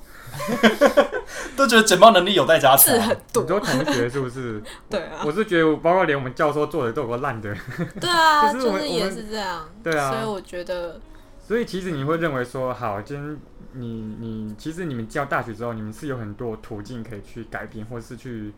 [1.57, 2.99] 都觉得简报能力有待加强。
[3.01, 3.47] 很多很。
[3.47, 4.63] 多同学是不是？
[4.89, 7.55] 对啊，我是觉得，包括连我们教授做的都有个烂的，
[8.01, 9.69] 对啊，就是也是这样。
[9.83, 11.01] 对啊所以我觉得
[11.47, 13.39] 所以其实你会认为说，好，今天
[13.73, 18.53] 你你其实你们教大学之后，你们是有很多途径可以去改变，或是去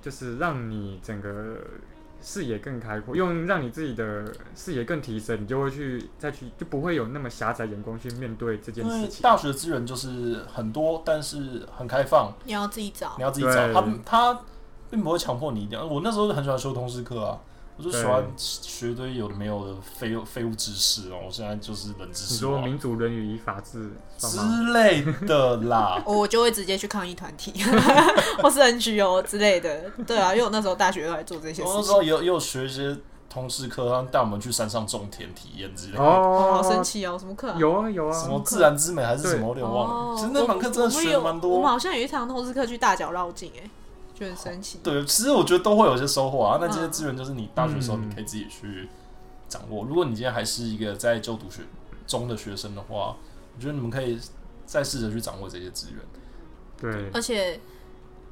[0.00, 1.58] 就是让你整个
[2.20, 9.22] 视野更开阔，用让你自己的视野更提升，你就会去再去就不会有那么狭窄眼光去面对这件事情。
[9.22, 13.22] 大学资源就是很多，但是很开放，你要自己找你。
[13.22, 13.52] 要自己找。
[13.52, 14.40] 对他他
[14.90, 15.86] 并不会强迫你一定要。
[15.86, 17.38] 我那时候很喜欢修通识课啊，
[17.78, 21.18] 我就喜欢学一堆有的没有的废物废物知识哦。
[21.26, 23.92] 我现在就是冷知你说识民主伦理与法治？
[24.18, 24.36] 之
[24.72, 26.02] 类的啦。
[26.06, 27.52] 我就会直接去抗议团体，
[28.42, 29.88] 或是 NGO 之类的。
[30.06, 31.64] 对啊，因为我那时候大学都在做这些事情。
[31.64, 32.92] 我那时候也有也有学一些
[33.30, 36.02] 通通识课，他带我们去山上种田体验之类的。
[36.02, 37.16] 哦，好神奇哦！
[37.16, 37.56] 什么课啊？
[37.60, 39.94] 有啊有啊，什么自然之美还是什么，我有点忘了。
[39.94, 41.68] 哦其实那堂课真的学的蛮多我们。
[41.70, 43.70] 好像有一堂通识课去大脚绕境，哎，
[44.18, 44.80] 就很神奇。
[44.82, 46.58] 对，其实我觉得都会有一些收获啊。
[46.60, 48.88] 那这些嗯资源就是你大学的时候嗯你可以自己去
[49.48, 49.84] 掌握。
[49.84, 51.62] 如果你今天还是一个在就读学
[52.06, 53.16] 中的学生的话，
[53.56, 54.18] 我觉得你们可以
[54.66, 56.00] 再试着去掌握这些资源。
[56.80, 57.60] 对而且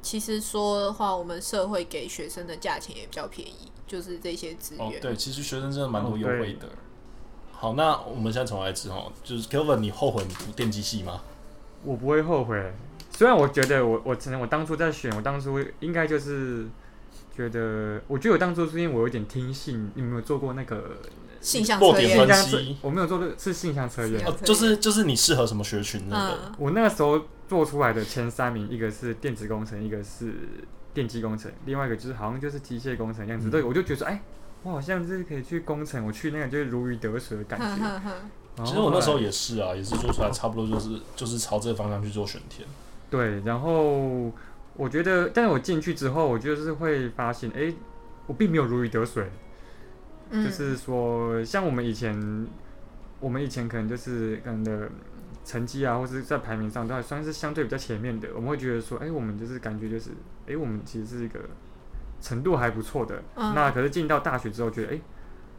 [0.01, 6.67] 其实说的话，我们社会给学生的价钱也比较便宜，就是这些资源。，哦对，其实学生真的蛮多哦优惠的。
[7.51, 11.21] 好，那我们现在重来一次哈，就是 Kelvin，你后悔你读电机系吗？
[11.83, 12.73] 我不会后悔。
[13.17, 16.67] 虽然我觉得我我承认我当初在选，我当初应该就是
[17.35, 20.97] 觉得，我觉得我当初是因为我有点听信，你没有做过那个
[21.41, 22.77] 性向测验分，析？
[22.79, 26.37] 我没有做的是性向测验就是就是你适合什么学群那个。
[26.45, 30.35] 嗯，我那个时候做出来的前三名，一个是电子工程，一个是
[30.93, 33.47] 电机工程，另外一个就是好像就是机械工程样子。
[33.47, 34.21] 嗯对，我就觉得说，哎，
[34.61, 37.65] 我好像是可以去工程，我去那个就是如鱼得水的感觉。
[37.65, 38.11] 哼哼哼，
[38.57, 42.67] 然后其实我那时候后来也是啊，也是做出来差不多就是就是朝这个方向去做选填。
[43.09, 44.31] 对，然后
[44.75, 47.73] 我觉得，但是我进去之后，我就是会发现，哎，
[48.25, 49.29] 我并没有如鱼得水。
[50.29, 52.47] 嗯，就是说，像我们以前，
[53.21, 54.89] 我们以前可能就是可能的
[55.45, 58.27] 成绩啊，或是在排名上都还算是相对比较前面的。
[58.35, 60.09] 我们会觉得说，哎、我们就是感觉就是，
[60.47, 61.39] 哎、我们其实是一个
[62.19, 63.23] 程度还不错的。
[63.35, 64.99] 嗯那可是进到大学之后，觉得，哎、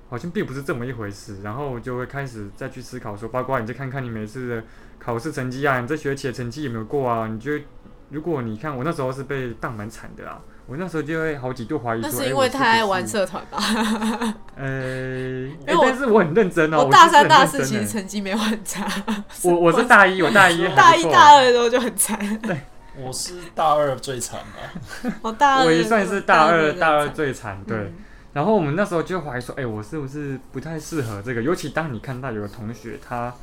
[0.09, 1.43] 好像并不是这么一回事。
[1.43, 4.65] 然后就会开始再去思考说，包括你再看看你每次的
[4.99, 7.27] 考试成绩啊，你这学期的成绩有没有过啊？
[7.27, 7.65] 你觉得，
[8.11, 10.41] 如果你看我那时候是被当蛮惨的啊。
[10.67, 13.57] 我那时候就会好几度怀疑说，那是因为太爱玩社团吧？
[14.55, 16.85] 呃、欸因为我但是我很认真哦。
[16.85, 18.87] 我大三、大四其实成绩没有很差，
[19.45, 22.19] 我我是大一，我大一大一、大二的时候就很惨。
[22.41, 22.61] 对
[22.99, 24.61] 我是大二最惨啊，
[25.23, 27.65] 我大二我也算是大二，大二最惨。
[27.67, 27.95] 对，嗯
[28.39, 31.43] 然后我们那时候就怀疑说，哎、我是不是不太适合这个？
[31.43, 33.35] 尤其当你看到有个同学，他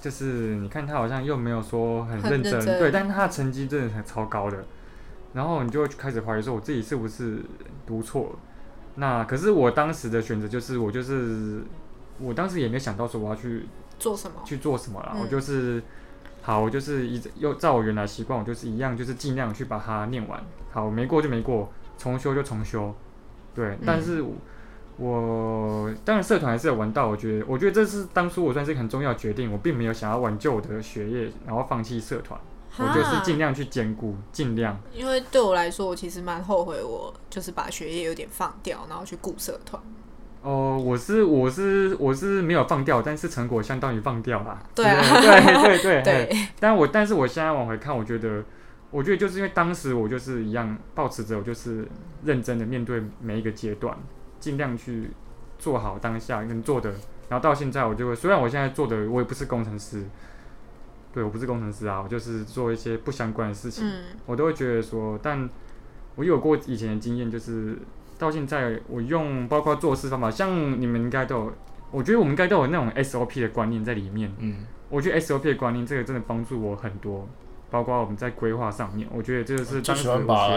[0.00, 4.64] 就是你看他好像又没有说很认真，对，但是他的成绩真的很超高的，
[5.34, 7.42] 然后你就会开始怀疑说，我自己是不是
[7.86, 8.38] 读错了？
[8.94, 11.60] 那可是我当时的选择就是，我就是
[12.18, 13.66] 我当时也没想到说我要去
[13.98, 14.40] 做什么？
[14.46, 15.82] 去做什么啦，嗯我就是
[16.40, 20.42] 好，我就是一直又照我原来习惯，我就是一样，就是尽量去把它念完。
[20.72, 22.94] 好，没过就没过，重修就重修。
[23.54, 24.34] 对，但是我,、
[24.96, 32.38] 我当然社团还是有玩到，我觉得我觉得这是当初我算是很重要决定，我并没有想要挽救我的学业，然后放弃社团，
[32.78, 34.78] 我就是尽量去兼顾，尽量。
[34.94, 39.82] 因为对我来说，我其实蛮后悔，我就是把学业有点放掉，然后去顾社团。
[40.42, 44.58] 哦，我是我是我是没有放掉，但是成果相当于放掉啦。
[44.74, 46.02] 对啊对对对对。
[46.02, 48.42] 对， 但我但是我现在往回看，我觉得，
[48.90, 51.86] 我觉得就是因为当时我就是一样，保持着我就是
[52.24, 53.96] 认真的面对每一个阶段，
[54.40, 55.10] 尽量去
[55.58, 56.90] 做好当下能做的。
[57.28, 60.04] 然后到现在，我就会，虽然我现在做的我也不是工程师，
[61.12, 65.48] 对我不是工程师啊，我就是做一些不相关的事情，嗯我都会觉得说，但
[66.16, 67.78] 我有过以前的经验，就是
[68.18, 71.52] 到现在我用包括做事方法，像你们应该都有，
[71.92, 74.32] 我觉得我们应该都有那种 SOP 的观念在里面。
[74.38, 77.28] 嗯，我觉得 SOP 的观念这个真的帮助我很多，
[77.70, 80.48] 包括我们在规划上面，我觉得这个是最当时挂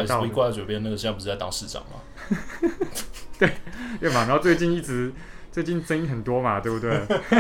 [0.48, 2.00] 在嘴边那个，现在不是在当市长吗？
[3.40, 3.50] 对
[4.12, 4.26] 嘛？
[4.26, 5.12] 然后最近一直
[5.52, 6.92] 最近争议很多嘛，对不对？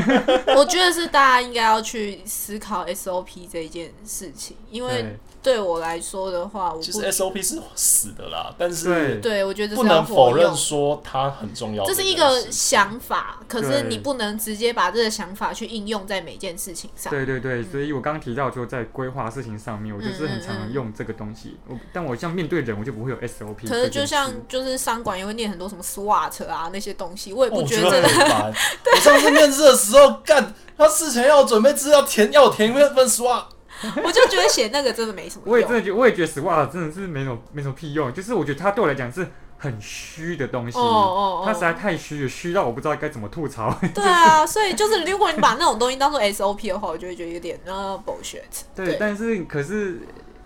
[0.55, 10.51] 我觉得是大家应该要去思考 SOP 这一件事情，因为对对我来说的话，我不其实 SOP 是死的啦，但是对对我觉得不能否认。
[10.55, 11.85] 说它很重要。
[11.85, 17.11] 这是一个想法，可是你不能直接把这个想法去应用在每件事情上。
[17.11, 21.57] 对对对，所以我刚刚提到说在规划事情上面，我就是很常用这个东西。
[21.67, 23.67] 我但我像面对人，我就不会有 SOP。
[23.67, 28.53] 可是就像就是商管也会念很多什么 SWOT 啊那些东西，我也哦，不我觉得很 烦。
[28.95, 33.43] 我上次面试的时候，干他事前要准备资料填，要我填一份 SWOT，
[34.03, 35.53] 我就觉得写那个真的没什么用。
[35.53, 40.77] 我也真的觉得，我也觉得 SWOT 真的是没什么没什么屁用，就是我觉得它对我来讲是很虚的东西。
[40.77, 43.75] 哦哦它实在哦，太虚了，虚到我不知道该怎么吐槽。
[43.93, 48.41] 对啊，所以就是如果你把那种东西当做 SOP 的话，我就会觉得有点呃 bullshit。
[48.75, 49.99] 对，但是可是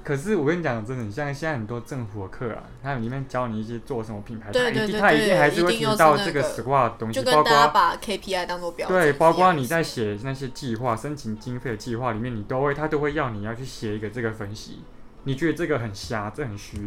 [0.08, 8.98] 可是我跟你讲，真的，像现在很多政府的课啊，它里面教你一些做什么品牌，对对对定它一定还是会提到这个那个 SWOT 的东西，包括把 KPI 当做标准。
[8.98, 14.80] 对，包括你在写那些计划、申请经费的计划里面，你都会，他都会要你要去写一个这个分析。
[15.26, 16.78] 你觉得这个很瞎，这很虚，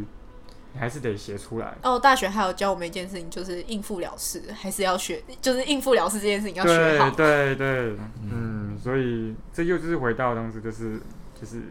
[0.73, 1.77] 你还是得写出来。
[1.83, 7.11] 哦，大学还有教我们一件事情，就是应付了事，还是要学，就是应付了事这件事情要学对好。
[7.11, 10.99] 对对，嗯，所以这又就是回到当时就是
[11.39, 11.65] 就是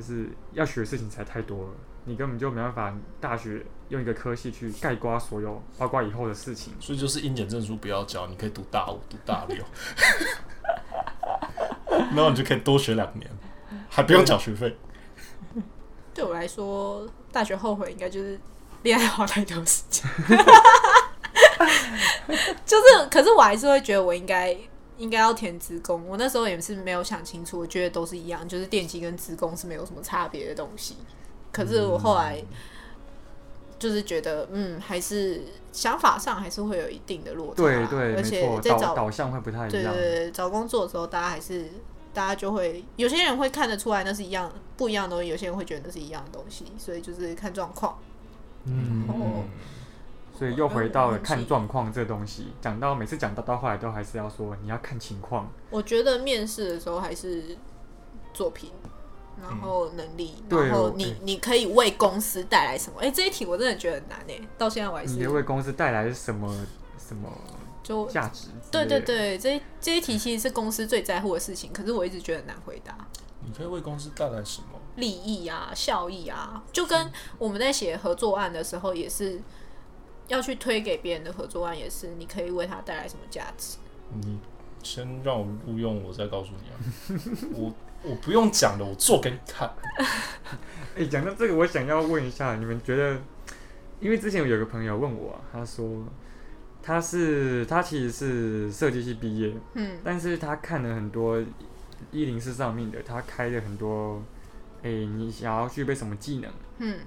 [0.00, 1.68] 就是要学的事情才太多了。
[2.06, 6.72] 你根本就没办法大学用一个科系去概括所有，包括以后的事情。
[6.80, 9.62] 所以就是英检证书不要交，你可以读大五、读大六，
[12.14, 13.30] 然后你就可以多学两年，
[13.90, 14.74] 还不用缴学费。
[16.14, 18.40] 对我来说，大学后悔应该就是
[18.82, 20.08] 恋爱花太多时间，
[22.64, 24.56] 就是，可是我还是会觉得我应该
[25.00, 26.06] 应该要填职工。
[26.06, 30.96] 我那时候也是没有想清楚，我觉得都是一样，就是电机跟职工是没有什么差别的东西。
[31.50, 32.40] 可是我后来
[33.78, 35.40] 就是觉得，嗯，还是
[35.72, 39.70] 想法上还是会有一定的落差，对对，而且在找导向会不太一样。
[39.70, 41.64] 对对对，找工作的时候，大家还是
[42.12, 47.98] 大家就会有些人会看得出来那是一样不一样的东西，有些人会觉得那是一样的东西，所以就是看状况。
[48.66, 49.44] 嗯哦
[50.40, 52.46] 所以又回到了看嗯状况这东西。
[52.62, 55.52] 讲到每次讲到到后来都还是要说你要看情况。
[55.68, 57.58] 我觉得面试的时候还是
[58.32, 58.70] 作品，
[59.42, 63.00] 然后能力，对然后我你你可以为公司带来什么？
[63.02, 66.50] 哎、这一题我真的觉得很难哎，到现在我还你为公司带来什么
[66.98, 67.28] 什么
[67.82, 68.48] 就价值？
[68.72, 72.96] 对对，对，这这一题其实是公司最在乎的事情，可是我一直觉得难回答。
[73.44, 74.78] 你可以为公司带来什么？
[74.96, 79.40] 利益啊、效益啊，就跟我们在写合作案的时候，也是
[80.30, 83.76] 要去推给别人的合作案，也是你可以为他带来什么价值。
[84.14, 84.38] 你
[84.82, 86.74] 先让我录用，我再告诉你啊。
[87.54, 87.72] 我
[88.02, 89.70] 我不用讲的，我做给你看。
[90.96, 93.20] 哎、讲到这个，我想要问一下，你们觉得？
[94.00, 96.02] 因为之前有个朋友问我、啊，他说
[96.82, 101.38] 他是他其实是设计系毕业，嗯但是他看了很多
[102.10, 104.22] 一零四上面的，他开了很多，
[104.82, 106.50] 哎、你想要具备什么技能？
[106.78, 106.98] 嗯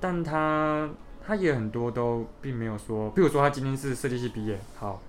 [0.00, 0.90] 但他
[1.24, 5.00] 他也很多都并没有说，比如说他今天是设计系毕业，好，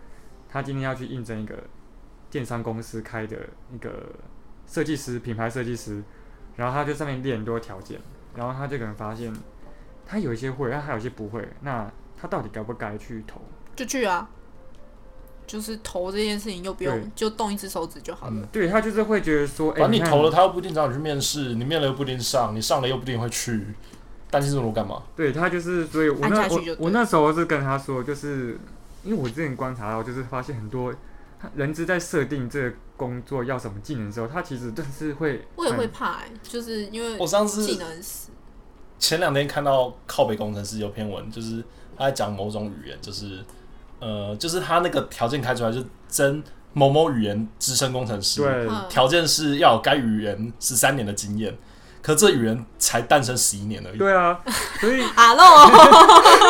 [0.47, 1.55] 他今天要去应征一个
[2.30, 3.38] 电商公司开的
[3.74, 3.91] 一个
[4.68, 6.03] 设计师，品牌设计师，
[6.55, 7.99] 然后他就上面列很多条件，
[8.36, 9.34] 然后他就可能发现
[10.05, 13.41] 他有一些会，但他有一些不会，那他到底该不该去投？
[13.76, 14.30] 就去啊，
[15.47, 18.47] 就是投这件事情又不用就动一只手指就好了。
[18.51, 23.66] 对他就是会觉得说，哎、看反正你投了，他又不一定找你去面试，你面了又不一定上，你上了又不一定会去，
[24.34, 25.03] 担心这么多干嘛？
[25.15, 28.57] 对他就是，所以我按那下去就对我我那时候是跟他说，就是
[29.03, 30.91] 因为我之前观察到，就是发现很多
[31.55, 38.31] 人资在设定这个工作要什么技能的时候，他其实真的是会，我也会怕、欸，就是因为我上次技能很死。
[38.97, 41.63] 前两天看到靠北工程师有篇文，就是
[41.95, 43.43] 他在讲某种语言，就是
[43.99, 46.41] 呃，就是他那个条件开出来就是真
[46.73, 51.55] 某某语言资深工程师，对嗯条件是要有该语言十三年的经验，
[52.03, 53.97] 可这语言才诞生十一年而已。
[53.97, 54.39] 对啊，
[54.79, 55.43] 所以 啊喽，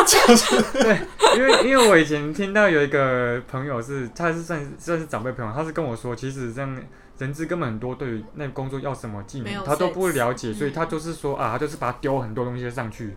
[1.38, 6.84] 因为因为我以前听到有一个朋友是，他是算算是长辈朋友，他是跟我说，其实这样
[7.20, 10.74] 人资根本很多对于那工作要什么技能，他都不会了解，所以嗯。
[10.74, 13.16] 他就是说啊，他就是把他丢很多东西上去，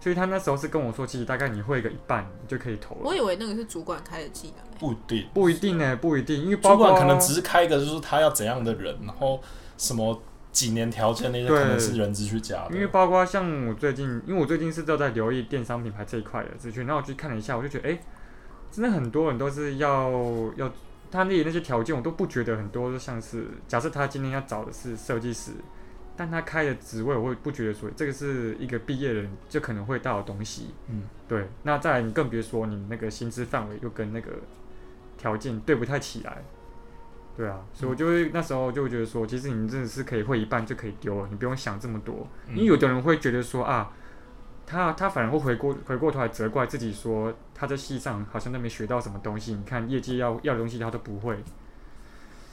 [0.00, 3.00] 所以他那时候是跟我说，其实大概你会个一半，你就可以投了。
[3.02, 9.40] 我以为那个是主管开的技能、欸，不一定，不一定呢，不一定，因为包主括管可能只是开一个，就是他要怎样的人，然后
[9.76, 10.22] 什么
[10.52, 12.74] 几年条件那些，可能是人资去加的。
[12.74, 17.98] 因为包括像我最近，因为我最近是都在留意电商品牌这一块的资讯，那我去看了一下，我就觉得，哎、
[18.70, 20.12] 真的很多人都是要
[20.56, 20.70] 要
[21.10, 25.52] 他列那些条件，我都不觉得很多都像是，假设他今天要找的是设计师，
[26.16, 34.32] 但他开的职位，我会不觉得说这个是一个毕业人就可能会到的东西，嗯，对，那再来你更别说你那个薪资范围又跟那个
[35.16, 36.42] 条件对不太起来。
[37.36, 42.26] 对啊，所以我就会那时候就会觉得说，其实你真的是可以会一半就可以丢了，你不用想这么多。
[42.50, 43.90] 因为有的人会觉得说啊，
[44.66, 49.54] 他他反而会回过回过头来责怪自己说他在戏上好像都没学到什么东西。
[49.54, 51.42] 你看业界要要的东西他都不会，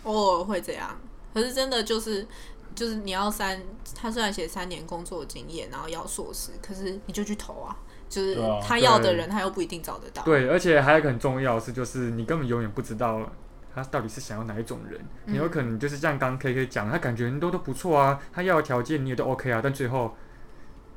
[0.03, 0.97] 偶尔会这样。
[1.33, 2.25] 可是真的就是
[2.73, 3.61] 就是你要三，
[3.93, 7.75] 他虽然写三年工作经验，然后要硕士，可是你就去投啊，
[8.07, 10.23] 就是他要的人他又不一定找得到。
[10.23, 13.29] 对，而且还有一个很重要的是，就是你根本永远不知道
[13.73, 14.99] 他到底是想要哪一种人。
[15.25, 20.15] 嗯你有可能就是像刚刚 K K 讲，他感觉很多都不错啊，他要的条件你也都 OK 啊，但最后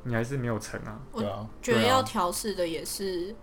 [0.03, 0.99] 你还是没有成啊。
[1.15, 3.35] 对啊，觉得要调试的也是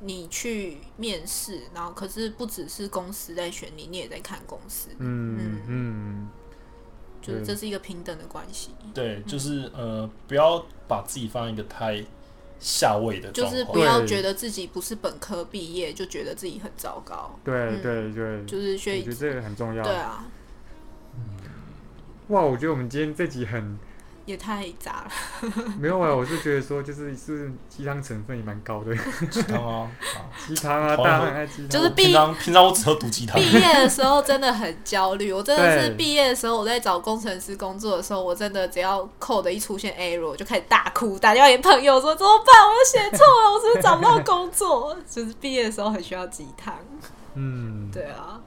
[0.00, 6.28] 你去面试，然后可是不只是公司在选你，你也在看公司，嗯嗯，
[7.22, 8.72] 对就是这是一个平等的关系。
[8.92, 12.04] 对，就是呃，不要把自己放一个太
[12.58, 13.52] 下位的状况。
[13.52, 17.82] 就是不要觉得自己不是本科毕业就觉得自己很糟糕，对嗯。
[17.82, 18.12] 对。
[18.12, 19.84] 对，就是学我觉得这个很重要。
[19.84, 20.26] 对啊，
[22.28, 23.78] 哇，我觉得我们今天这集很
[24.26, 25.50] 也太杂了。
[25.80, 28.94] 没有啊，我是觉得说就是是鸡汤成分也蛮高的，
[29.30, 33.40] 鸡汤啊，啊 鸡汤啊，大家很爱鸡汤，就是平常平常我只喝毒鸡汤。
[33.40, 44.96] 毕业的时候真的很焦虑，我真的是毕业的时候我在找工程师工作的时候，我真的只要 code 一出现 error 我就开始大哭，打电话给朋友说怎么办，我又写错了，我是不是找不到工作？
[45.08, 46.74] 就是毕业的时候很需要鸡汤。
[47.34, 48.40] 嗯，对啊，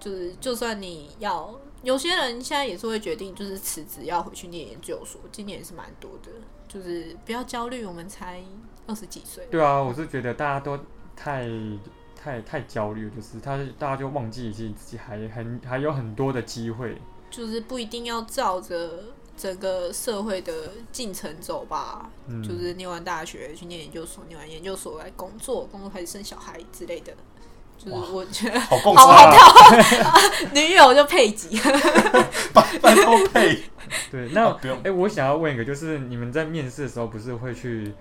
[0.00, 1.50] 就是就算你要，
[1.88, 6.30] 有些人现在也是会决定，就是辞职要回去念研究所，今年也是蛮多的。
[6.68, 8.42] 就是不要焦虑，我们才
[8.86, 10.78] 二十几岁，对啊，我是觉得大家都
[11.16, 11.48] 太
[12.14, 22.10] 太太焦虑，就是他大家就忘记其实自己还很还有很多的机会，就是不一定要照着整个社会的进程走吧。
[22.26, 27.14] 嗯，就是念完大学去念研究所，念完研究所来工作，工作开始生小孩之类的。
[27.78, 30.12] 就是我觉得好共好识啊，
[30.52, 31.56] 女友就配给，
[32.52, 33.62] 拜拜托配。
[34.10, 37.94] 对，那啊不用哎、我想要问一个，就是你们在面试的时候，不是会去，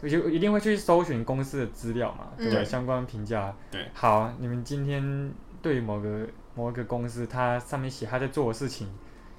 [0.00, 3.54] 就一定会去搜寻公司的资料嘛，对相关评价。
[3.70, 3.86] 对。
[3.92, 8.88] 好，你们今天对于某个某一个公司，它上面写他在做的事情，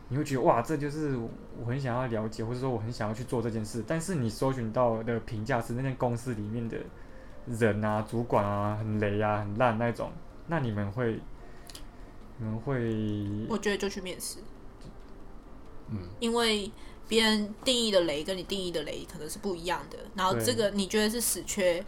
[0.10, 3.84] 你会觉得哇，这就是我很想要了解，或者说我很想要去做这件事。
[3.88, 6.78] 但是你搜寻到的评价是那间公司里面的
[7.48, 10.12] 人啊、主管啊，很雷啊、很烂那种，
[10.48, 11.20] 那你们会，
[12.38, 14.40] 你们会，我觉得就去面试。
[15.90, 16.72] 嗯，因为
[17.08, 19.98] 别人定义的雷跟你定义的雷可能是不一样的。
[20.16, 21.84] 然后这个你觉得是死缺，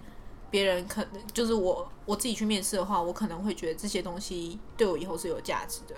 [0.50, 5.96] 别人可能就是我我自己去面试的话，我可能会觉得这些东西对我以后是有价值的，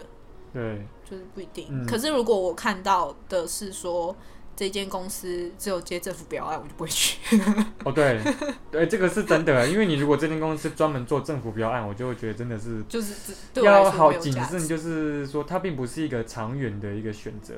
[0.51, 1.67] 对，就是不一定。
[1.69, 4.13] 嗯可是如果我看到的是说
[4.55, 7.17] 这间公司只有接政府标案，我就不会去。
[7.83, 8.21] 哦，对，
[8.71, 14.67] 对，这个是真的，因为你如果这间公司专门做政府标案，我就会觉得真的是就是要好谨慎。
[14.67, 17.55] 就是说它并不是一个长远的一个选择，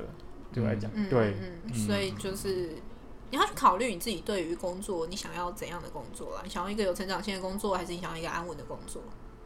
[0.54, 2.70] 对我来讲，嗯对，嗯嗯，所以就是
[3.32, 6.42] 你要去考虑你自己对于工作，你想要怎样的工作啦？
[6.44, 9.02] 你想要一个有成长性的工作，还是你想要一个安稳的工作？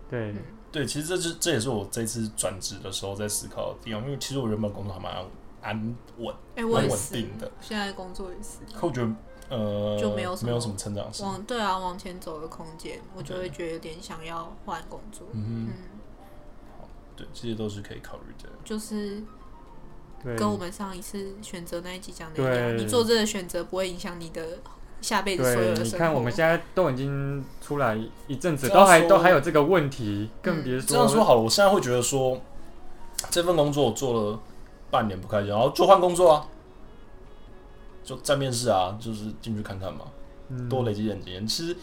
[0.10, 0.38] 对，嗯
[0.72, 5.26] 对，其实这是这也是我这次转职的时候在思考的地方，因为其实我原本工作还蛮安
[5.62, 9.10] 安稳，哎、我蛮稳也是定的，现在工作也是可我觉得
[9.50, 11.26] 呃就没有什么没有什么成长性。
[11.26, 15.28] 往对啊往前走的空间，我就会觉得有点想要换工作。
[15.34, 18.50] 嗯嗯，哼，对，这些都是可以考虑的。
[18.64, 19.24] 就是
[20.24, 24.60] 对，跟我们上一次选择那一集讲的一样，对你做这个选择不会影响你的
[25.02, 25.98] 下辈子所有对，的生活。
[25.98, 27.98] 你看我们现在都已经出来
[28.28, 32.40] 一阵子，这样都还说都还有这个问题，更嗯别这样说好了，我现在会觉得说，
[33.30, 34.40] 这份工作我做了
[34.92, 36.48] 半年不开心，然后就换工作啊，
[38.04, 40.06] 就再面试啊，就是进去看看嘛，
[40.50, 41.46] 嗯多累积点经验。
[41.46, 41.76] 其实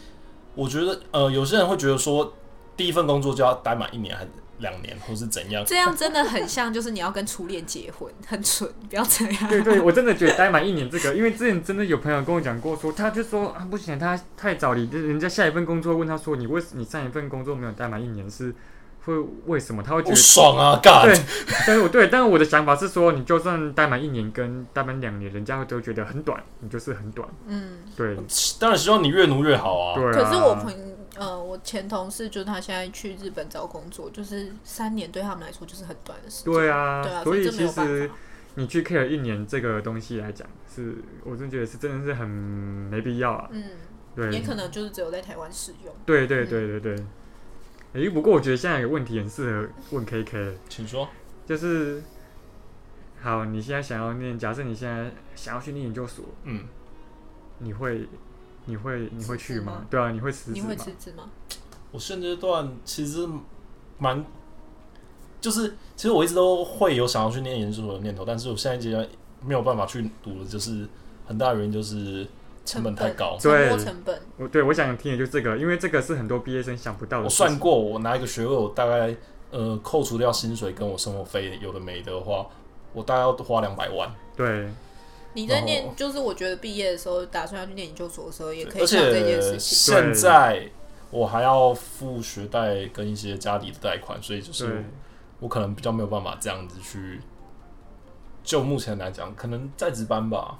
[0.55, 2.33] 我觉得，呃，有些人会觉得说，
[2.75, 4.29] 第一份工作就要待满一年还是
[4.59, 5.63] 两年，或是怎样？
[5.63, 9.45] 这样真的很像，就是你要跟初恋结婚，很蠢，不要这样。
[9.47, 18.53] 对对，我真的觉得待满一年这个，因为之前真的有朋友跟我讲过说他就说啊不行，他太早离，就是人家下一份工作问他说你为你上一份工作没有待满一年是
[19.07, 19.81] 会为什么？
[19.81, 21.03] 他会觉得爽啊，干！
[21.05, 21.17] 对，
[21.65, 27.27] 但是我对，但是我的想法是说，你就算待满一年跟待满两年，人家会都觉得很短，你就是很短。
[27.47, 28.17] 嗯，对，
[28.59, 29.95] 当然希望你越努越好啊。
[29.95, 30.11] 对啊。
[30.11, 30.73] 可是我朋
[31.15, 36.53] 呃，我前同事就是他现在去日本找工作，就是三年对他们来说就是很短的时间。
[36.53, 38.11] 对啊，对啊，所以其实。
[38.59, 43.47] 你去 care 一年这个东西来讲，是我真觉得是真的是很没必要啊。
[43.51, 43.63] 嗯，
[44.15, 45.93] 对，也可能就是只有在台湾使用。
[46.07, 47.05] 对对对对对。
[47.93, 51.07] 诶、不过我觉得现在有个问题很适合问 KK，请说。
[51.45, 52.03] 就是，
[53.21, 56.65] 好，你现在想要念，假设你现在想要去念研究所，嗯，
[57.59, 58.05] 你会，
[58.65, 59.85] 你会，你会去吗？
[59.89, 60.85] 对啊，你会辞你会职吗？
[60.99, 61.29] 辞职吗？
[61.91, 63.25] 我现阶段其实
[63.97, 64.25] 蛮，
[65.39, 69.07] 就是其实我一直都会有想要去念研究所的念头，但是我现在阶段
[69.41, 70.85] 没有办法去读的，就是
[71.25, 72.27] 很大原因就是
[72.67, 73.37] 成本太高。
[73.39, 74.21] 沉对成本。
[74.37, 77.23] 我对我想听的就是这个，因为这个是很多毕业生想不到的。
[77.23, 79.15] 我算，过，我拿一个学位，我大概
[79.51, 82.45] 呃扣除掉薪水跟我生活费有的没的话，
[82.91, 84.13] 我大概要花两百万。
[84.35, 84.67] 对
[85.33, 89.95] 你在念，就是我觉得毕业的时候打算要去念研究所的时候，也可以而想这件事情。
[89.95, 90.69] 现在
[91.09, 94.83] 我还要付学贷跟一些家里的贷款，所以就是
[95.39, 97.21] 我可能比较没有办法这样子去。
[98.43, 100.57] 就目前来讲，可能在值班吧，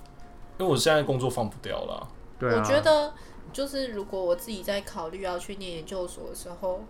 [0.59, 2.07] 因为我现在工作放不掉了。
[2.39, 3.13] 对啊，我觉得
[3.51, 6.83] 就是如果我自己在考虑要去念研究所的时候，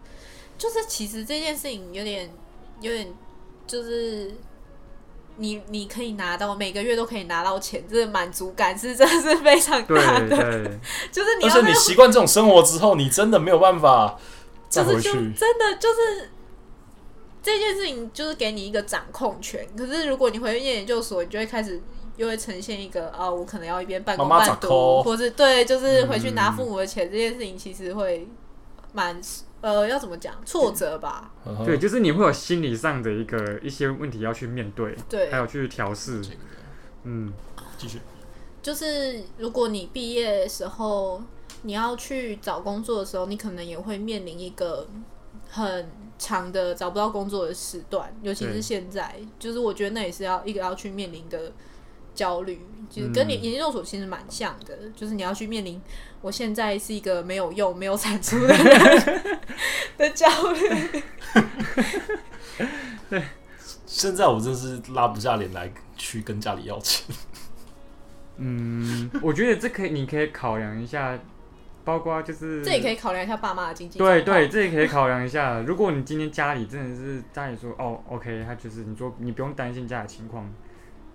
[0.58, 2.30] 就是其实这件事情有点
[2.82, 3.14] 有点
[3.66, 4.34] 就是。
[5.40, 10.30] 你你可以拿到每个月都可以拿到钱，这个满足感是真的是非常大的。
[10.30, 10.80] 对
[11.12, 14.18] 就是你而且要那个你习惯这种生活之后，你真的没有办法
[14.68, 15.04] 再回去。
[15.04, 16.32] 就是就真的就是
[17.44, 19.64] 这件事情就是给你一个掌控权。
[19.78, 21.80] 可是如果你回去念研究所，你就会开始
[22.18, 26.54] 又会呈现一个啊，我可能要一边半工妈妈半读，或是对，就是回去拿嗯。
[26.58, 28.28] 父母的钱、这件事情，其实会
[28.92, 29.22] 蛮
[29.62, 31.32] 呃，要怎么讲挫折吧？
[31.66, 35.32] 对，就是你会有心理上的一个一些问题要去面对，对。
[35.32, 36.22] 还，有去调试。
[37.04, 37.32] 嗯，
[37.78, 38.00] 继续，
[38.62, 41.22] 就是如果你毕业的时候
[41.62, 44.88] 你要去找工作的时候，你可能也会面临一个
[45.50, 45.90] 很
[46.20, 51.52] 长的找不到工作的时段，尤其是现在，就是我觉得那也是要一个要去面临的
[52.18, 52.60] 焦虑，
[52.90, 55.80] 就是跟你嗯研究所其实蛮像的，就是你要去面临
[56.22, 59.40] 我现在是一个没有用、没有产出的人
[59.98, 61.02] 的焦虑。
[63.10, 63.24] 对
[63.86, 67.06] 现在我真是拉不下脸来去跟家里要钱。
[68.38, 71.18] 嗯，我觉得这可以，你可以考量一下，
[71.84, 75.62] 包括就是这也可以考量一下爸妈的经济对对，这也可以考量一下。
[75.62, 80.52] 如果你今天家里真的是家里说哦，OK，他就是你说你不用担心家里情况，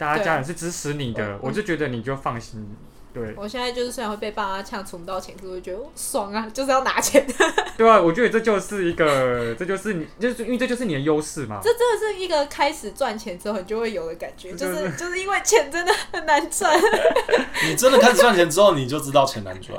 [0.03, 2.77] 大家家人是支持你的，我我就觉得你就放心。
[3.15, 7.25] 对我现在就是虽然会被爸妈呛存不到钱，可是我就觉得哦爽啊， 就是要拿钱。
[7.77, 11.61] 对啊，我觉得这就是一个，这就是你，就是因为这就是你的优势嘛。
[11.63, 16.75] 这真的是一个开始赚钱之后你就会有的感觉，就是就是因为钱真的很难赚。
[17.69, 19.79] 你真的开始赚钱之后，你就知道钱难赚。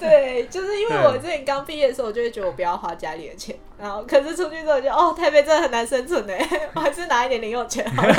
[0.00, 6.32] 对，就是因为我之前刚毕业的时候，我就会觉得我不要花家里的钱，然后可是出去之后就哦，台北真的很难生存呢，
[6.72, 8.14] 我还是拿一点零用钱好了。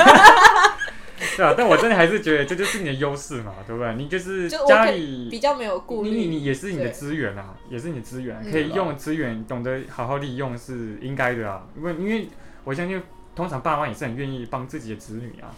[1.36, 3.94] 对啊，但我真的还是觉得这就是你的优势嘛，对不对？
[3.94, 11.66] 你就是家里比较没有顾虑，你你你也是你的对资源啊，也是你的资源，嗯可以用的资源，懂得好好利用是应该的啊。
[11.76, 12.28] 因为因为
[12.64, 13.02] 我相信，
[13.34, 15.50] 通常爸妈也是很愿意帮自己的子女啊。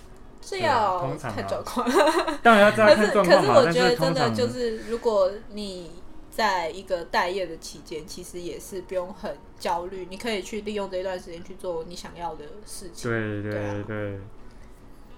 [0.42, 1.86] 是对啊要通常啊看状况。
[2.42, 5.90] 当然要这样状况嘛，但是我觉得真的就是，如果你
[6.30, 13.10] 在一个待业的期间，其实也是不用很焦虑，你可以去利用这一段时间去做你想要的事情。
[13.10, 13.52] 对对
[13.86, 14.20] 对啊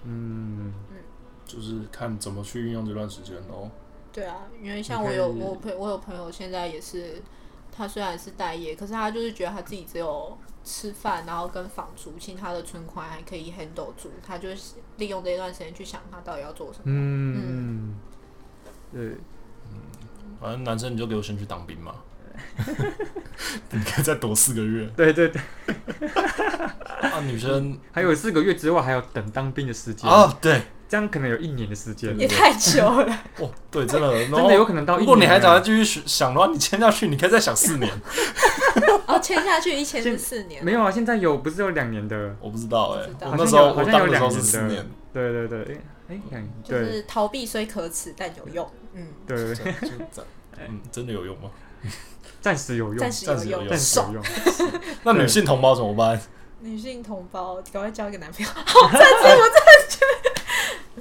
[0.03, 0.73] 对，嗯，
[1.45, 3.69] 就是看怎么去运用这段时间哦。
[4.11, 7.21] 对啊，因为像我有我朋我有朋友现在也是，
[7.71, 16.83] 他虽然是待业，可是他就是觉得他自己只有吃饭，然后跟房租，其他的存款还可以 handle 住，他就是利用这段时间去想他到底要做什么。
[16.85, 17.95] 嗯，
[18.91, 19.17] 对，
[20.39, 21.95] 反正男生你就给我先去当兵嘛，
[23.71, 24.87] 你可以再躲四个月。
[24.95, 25.41] 对对对，
[27.01, 27.77] 啊，女生。
[27.91, 37.91] 还有四个月之外还有等当兵的时间，啊，对，这样可能有一年的时间，也太久了， 哦，对，真的， 真真的有可能到一如果你年还想再继续想的话，你签下去，你可以再想四年。
[39.05, 40.89] 哦，签下去一签是四年，没有啊？
[40.89, 42.35] 现在有不是有两年的？
[42.39, 45.59] 我不知道哎、我那时候我好像有当的时候有两年是四年，对对对，
[46.09, 48.69] 哎哎两年，就是逃避虽可耻，但有用。
[48.93, 50.25] 嗯，对对，对就这
[50.59, 51.49] 嗯，真的有用吗？
[52.41, 54.71] 暂时有用，暂时有用，暂时有用暂时有。
[54.71, 54.81] 用。
[55.03, 56.21] 那女性同胞怎么办？
[56.59, 58.51] 女性同胞，赶快交一个男朋友。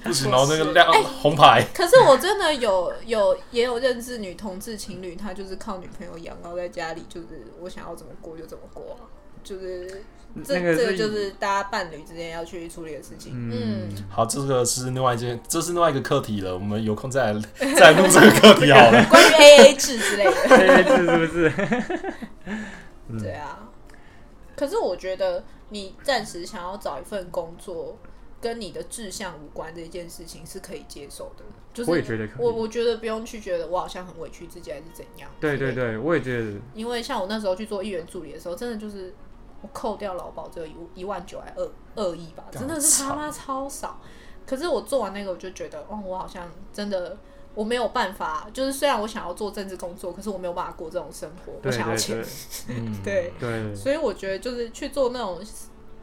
[0.03, 0.91] 不行然后，那个亮
[1.21, 9.05] 红牌，可是我真的有有也有认识女同志情侣，她就是靠女朋友养，然后在家里就是我想要怎么过就怎么过啊，
[9.45, 10.03] 就是
[10.45, 13.33] 这、那个这个就是大家伴侣之间要去处理的事情。
[13.35, 16.55] 嗯嗯，好，这个是另外一件，这是另外一个课题了。
[16.55, 17.41] 我们有空再来
[17.77, 19.05] 再来录这个课题好了。
[19.11, 21.53] 关于 A A 制之类的，， A A 制是不是？
[23.09, 23.69] 嗯对啊。
[24.57, 27.99] 可是我觉得你暂时想要找一份工作。
[28.43, 35.31] 跟你的志向无关这件事情是可以接受的，就是我也觉得可以我我觉得不用去觉得我好像很委屈自己还是怎样。
[35.39, 39.15] 对对对，我也觉得，因为像我那时候去做议员助理的时候，真的就是
[39.63, 43.99] 我扣掉劳保只有一一万九还二二亿吧，真的是他妈超少。
[44.45, 47.17] 可是我做完那个，我就觉得，哦，我好像真的
[47.55, 52.21] 我没有办法，就是虽然我想要做政治工作，可是我没有办法过这种生活，我想要钱
[53.05, 53.33] 对，
[53.77, 55.41] 所以我觉得就是去做那种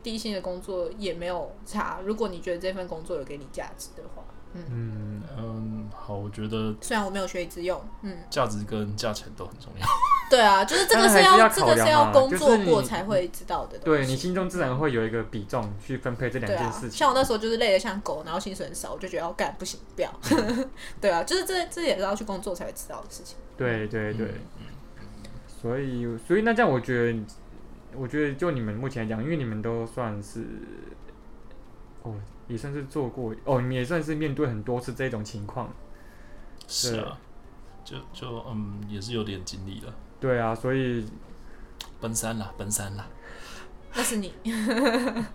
[0.01, 1.99] 低薪的工作也没有差。
[2.05, 9.85] 如果你觉得这份工作有给你价值的话，嗯，嗯，嗯，好，我觉得虽然我没有学以致用，嗯，价值跟价钱都很重要。
[10.29, 13.77] 对啊，就是这个是要这个是要工作过才会知道的。
[13.79, 16.91] 对你心中自然会有一个比重去分配这两件事，情。
[16.91, 20.11] 像我那时候就是累得像狗，然后薪水很少，我就觉得要干不行，不要。
[21.01, 23.37] 对啊，就是这这也是要去工作才会知道的事情。
[23.57, 24.27] 对对对，
[24.59, 24.65] 嗯
[25.61, 27.19] 所以所以那这样我觉得，
[27.95, 30.45] 我觉得就你们目前来讲，因为你们都算是，
[32.03, 32.15] 哦，
[32.47, 35.73] 也算是做过，哦，你也算是面对很多次这种情况。
[36.67, 37.17] 是啊，
[37.83, 39.93] 就就嗯，也是有点经历了。
[40.19, 41.05] 对啊，所以
[41.99, 43.07] 奔三了，奔三了，
[43.95, 44.33] 那是你，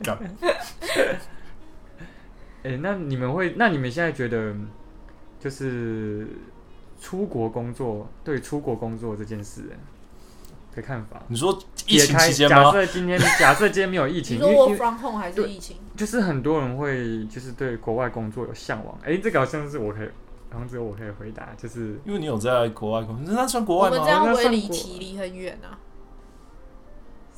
[0.02, 0.18] 干
[2.62, 3.54] 哎、那你们会？
[3.58, 4.54] 那你们现在觉得，
[5.38, 6.26] 就是
[6.98, 9.76] 出国工作，对出国工作这件事，
[10.74, 11.22] 的看法。
[11.28, 11.56] 你说
[11.86, 12.72] 疫情撇开假期间吗？
[12.72, 15.76] 设今天 假设今天没有疫情，你说我为因为 from home 还是疫情？
[15.96, 18.98] 就是很多人会就是对国外工作有向往。
[19.04, 20.08] 哎、这个好像是我可以，
[20.50, 23.96] 好像只有我可以回答，就是因为你有在国外工作，那算国外吗？
[23.96, 25.78] 我们这样会离那算过题离很远啊？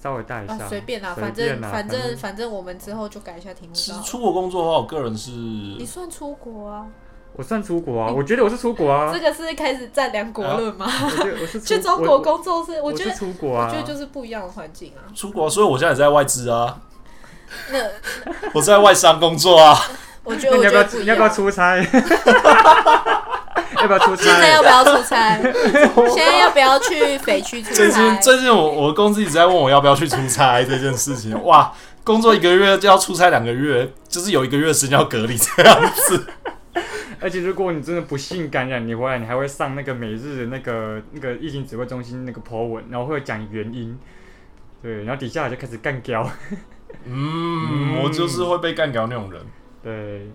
[0.03, 3.73] 稍微带一下啊，，随便啦，随反正反正正反正我们之后就改一下题目。
[3.73, 6.87] 其实出国工作的话，我个人是你算出国啊？
[7.37, 10.87] 我算出国啊，我觉得我是出国啊这，个是开始占两国论吗？
[10.91, 15.05] 我我是 去中国工作是，我觉得出国啊，我觉得就是不一样的环境啊。
[15.15, 16.79] 出国，所以我现在也在外资啊，
[17.71, 17.79] 那
[18.55, 19.79] 我在外商工作啊。
[20.25, 20.83] 我觉得你要不要。
[20.83, 21.77] 你要不要出差？
[23.77, 24.25] 要不要出差？
[24.25, 25.39] 现在要不要出差？
[25.41, 28.21] 现在要不要去北区出差最近差？
[28.21, 31.73] 最近我我公司一直在问我要不要去出差这件事情，哇，
[32.03, 36.27] 工作一个月就要出差两个月，就是有一个月时间要隔离这样子。
[37.21, 43.99] 而且如果你真的不幸感染，你回来你还会上那个每日的那个那个疫情指挥中心那个 po 文，然后会讲原因。
[44.83, 46.29] 对，然后底下就开始干掉。
[47.05, 49.43] 嗯，我就是会被干掉那种人。
[49.83, 50.31] 对，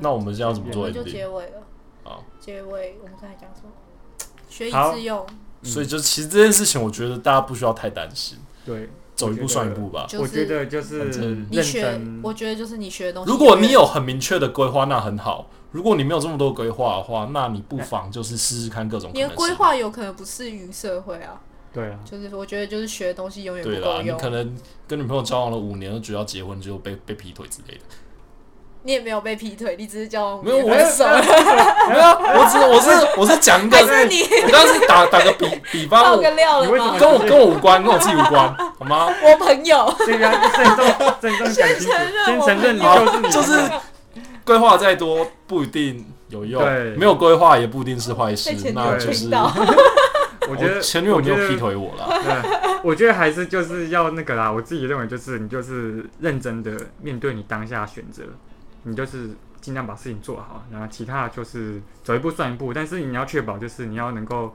[0.00, 1.62] 那我们现在要怎么做我们就结尾了。
[2.02, 3.70] 好，结尾我们刚才讲什么？
[4.48, 5.26] 学以致用，
[5.62, 10.06] 所以就其实这件事情，我觉得大家不需要太担心，对，走一步算一步吧。
[10.20, 11.04] 我觉得就是
[11.50, 13.30] 你学，，我觉得就是你学的东西。
[13.30, 19.28] 如果你有很明确的规划，那很好；如果你没有这么多规划的话，那你不妨就是试试看各种可你的。
[19.30, 21.34] 规划有可能不适于社会啊，
[21.72, 24.16] 对啊，就是我觉得就是学的东西永远不够用。
[24.16, 24.56] 你可能
[24.86, 27.80] 跟女朋友交往了五年，就觉得要结婚，就被被劈腿之类的。
[28.84, 31.04] 你也没有被劈腿，你只是交往没有，我分手，
[31.88, 32.04] 没有，
[32.38, 36.98] 我 只我是我是讲一个，还是你我刚刚是打打个比比方，我爆个料了吗你为什么？
[37.00, 39.08] 跟我跟我无关，跟我自己无关，好吗？
[39.24, 41.92] 我朋友，这个要郑重郑重讲清楚，
[42.26, 43.70] 先承认你就是你，就是
[44.44, 49.52] 规划再多不一定有用对，没有规划也不一定是坏事被，前女友那就是到，
[50.50, 52.06] 我觉得前女友没劈腿我了。
[52.22, 54.52] 对，我觉得还是就是要那个啦。
[54.52, 58.22] 我自己认为就是你就是认真的面对你当下的选择，
[58.82, 59.30] 你就是
[59.60, 62.74] 尽量把事情做好，然后其他的就是走一步算一步。
[62.74, 64.54] 但是你要确保就是你要能够，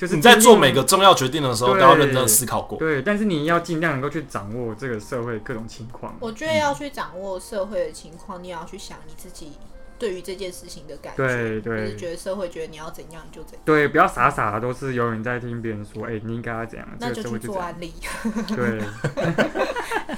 [0.00, 2.78] 就是你在做每个重要决定的时候，都要认真思考过。
[2.78, 6.16] 对，但是你要尽量能够去掌握这个社会各种情况。
[6.20, 9.52] 我觉得要去掌握社会的情况，你也要去想你自己
[9.98, 11.26] 对于这件事情的感觉。
[11.26, 17.38] 对对就是觉得社会觉得你要怎样你就怎样，对，不要傻傻的都是有人在听别人说，哎、你应该要怎样，那就去。
[17.38, 17.92] 做安利
[18.56, 18.80] 对，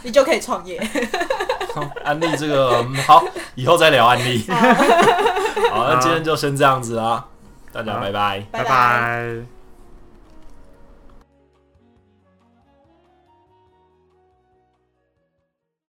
[0.04, 0.80] 你就可以创业。
[1.74, 3.26] 好安利这个嗯好，
[3.56, 4.44] 以后再聊安利。
[5.72, 7.26] 好，那今天就先这样子啦，
[7.72, 8.46] 大家拜拜。
[8.52, 9.61] 拜拜拜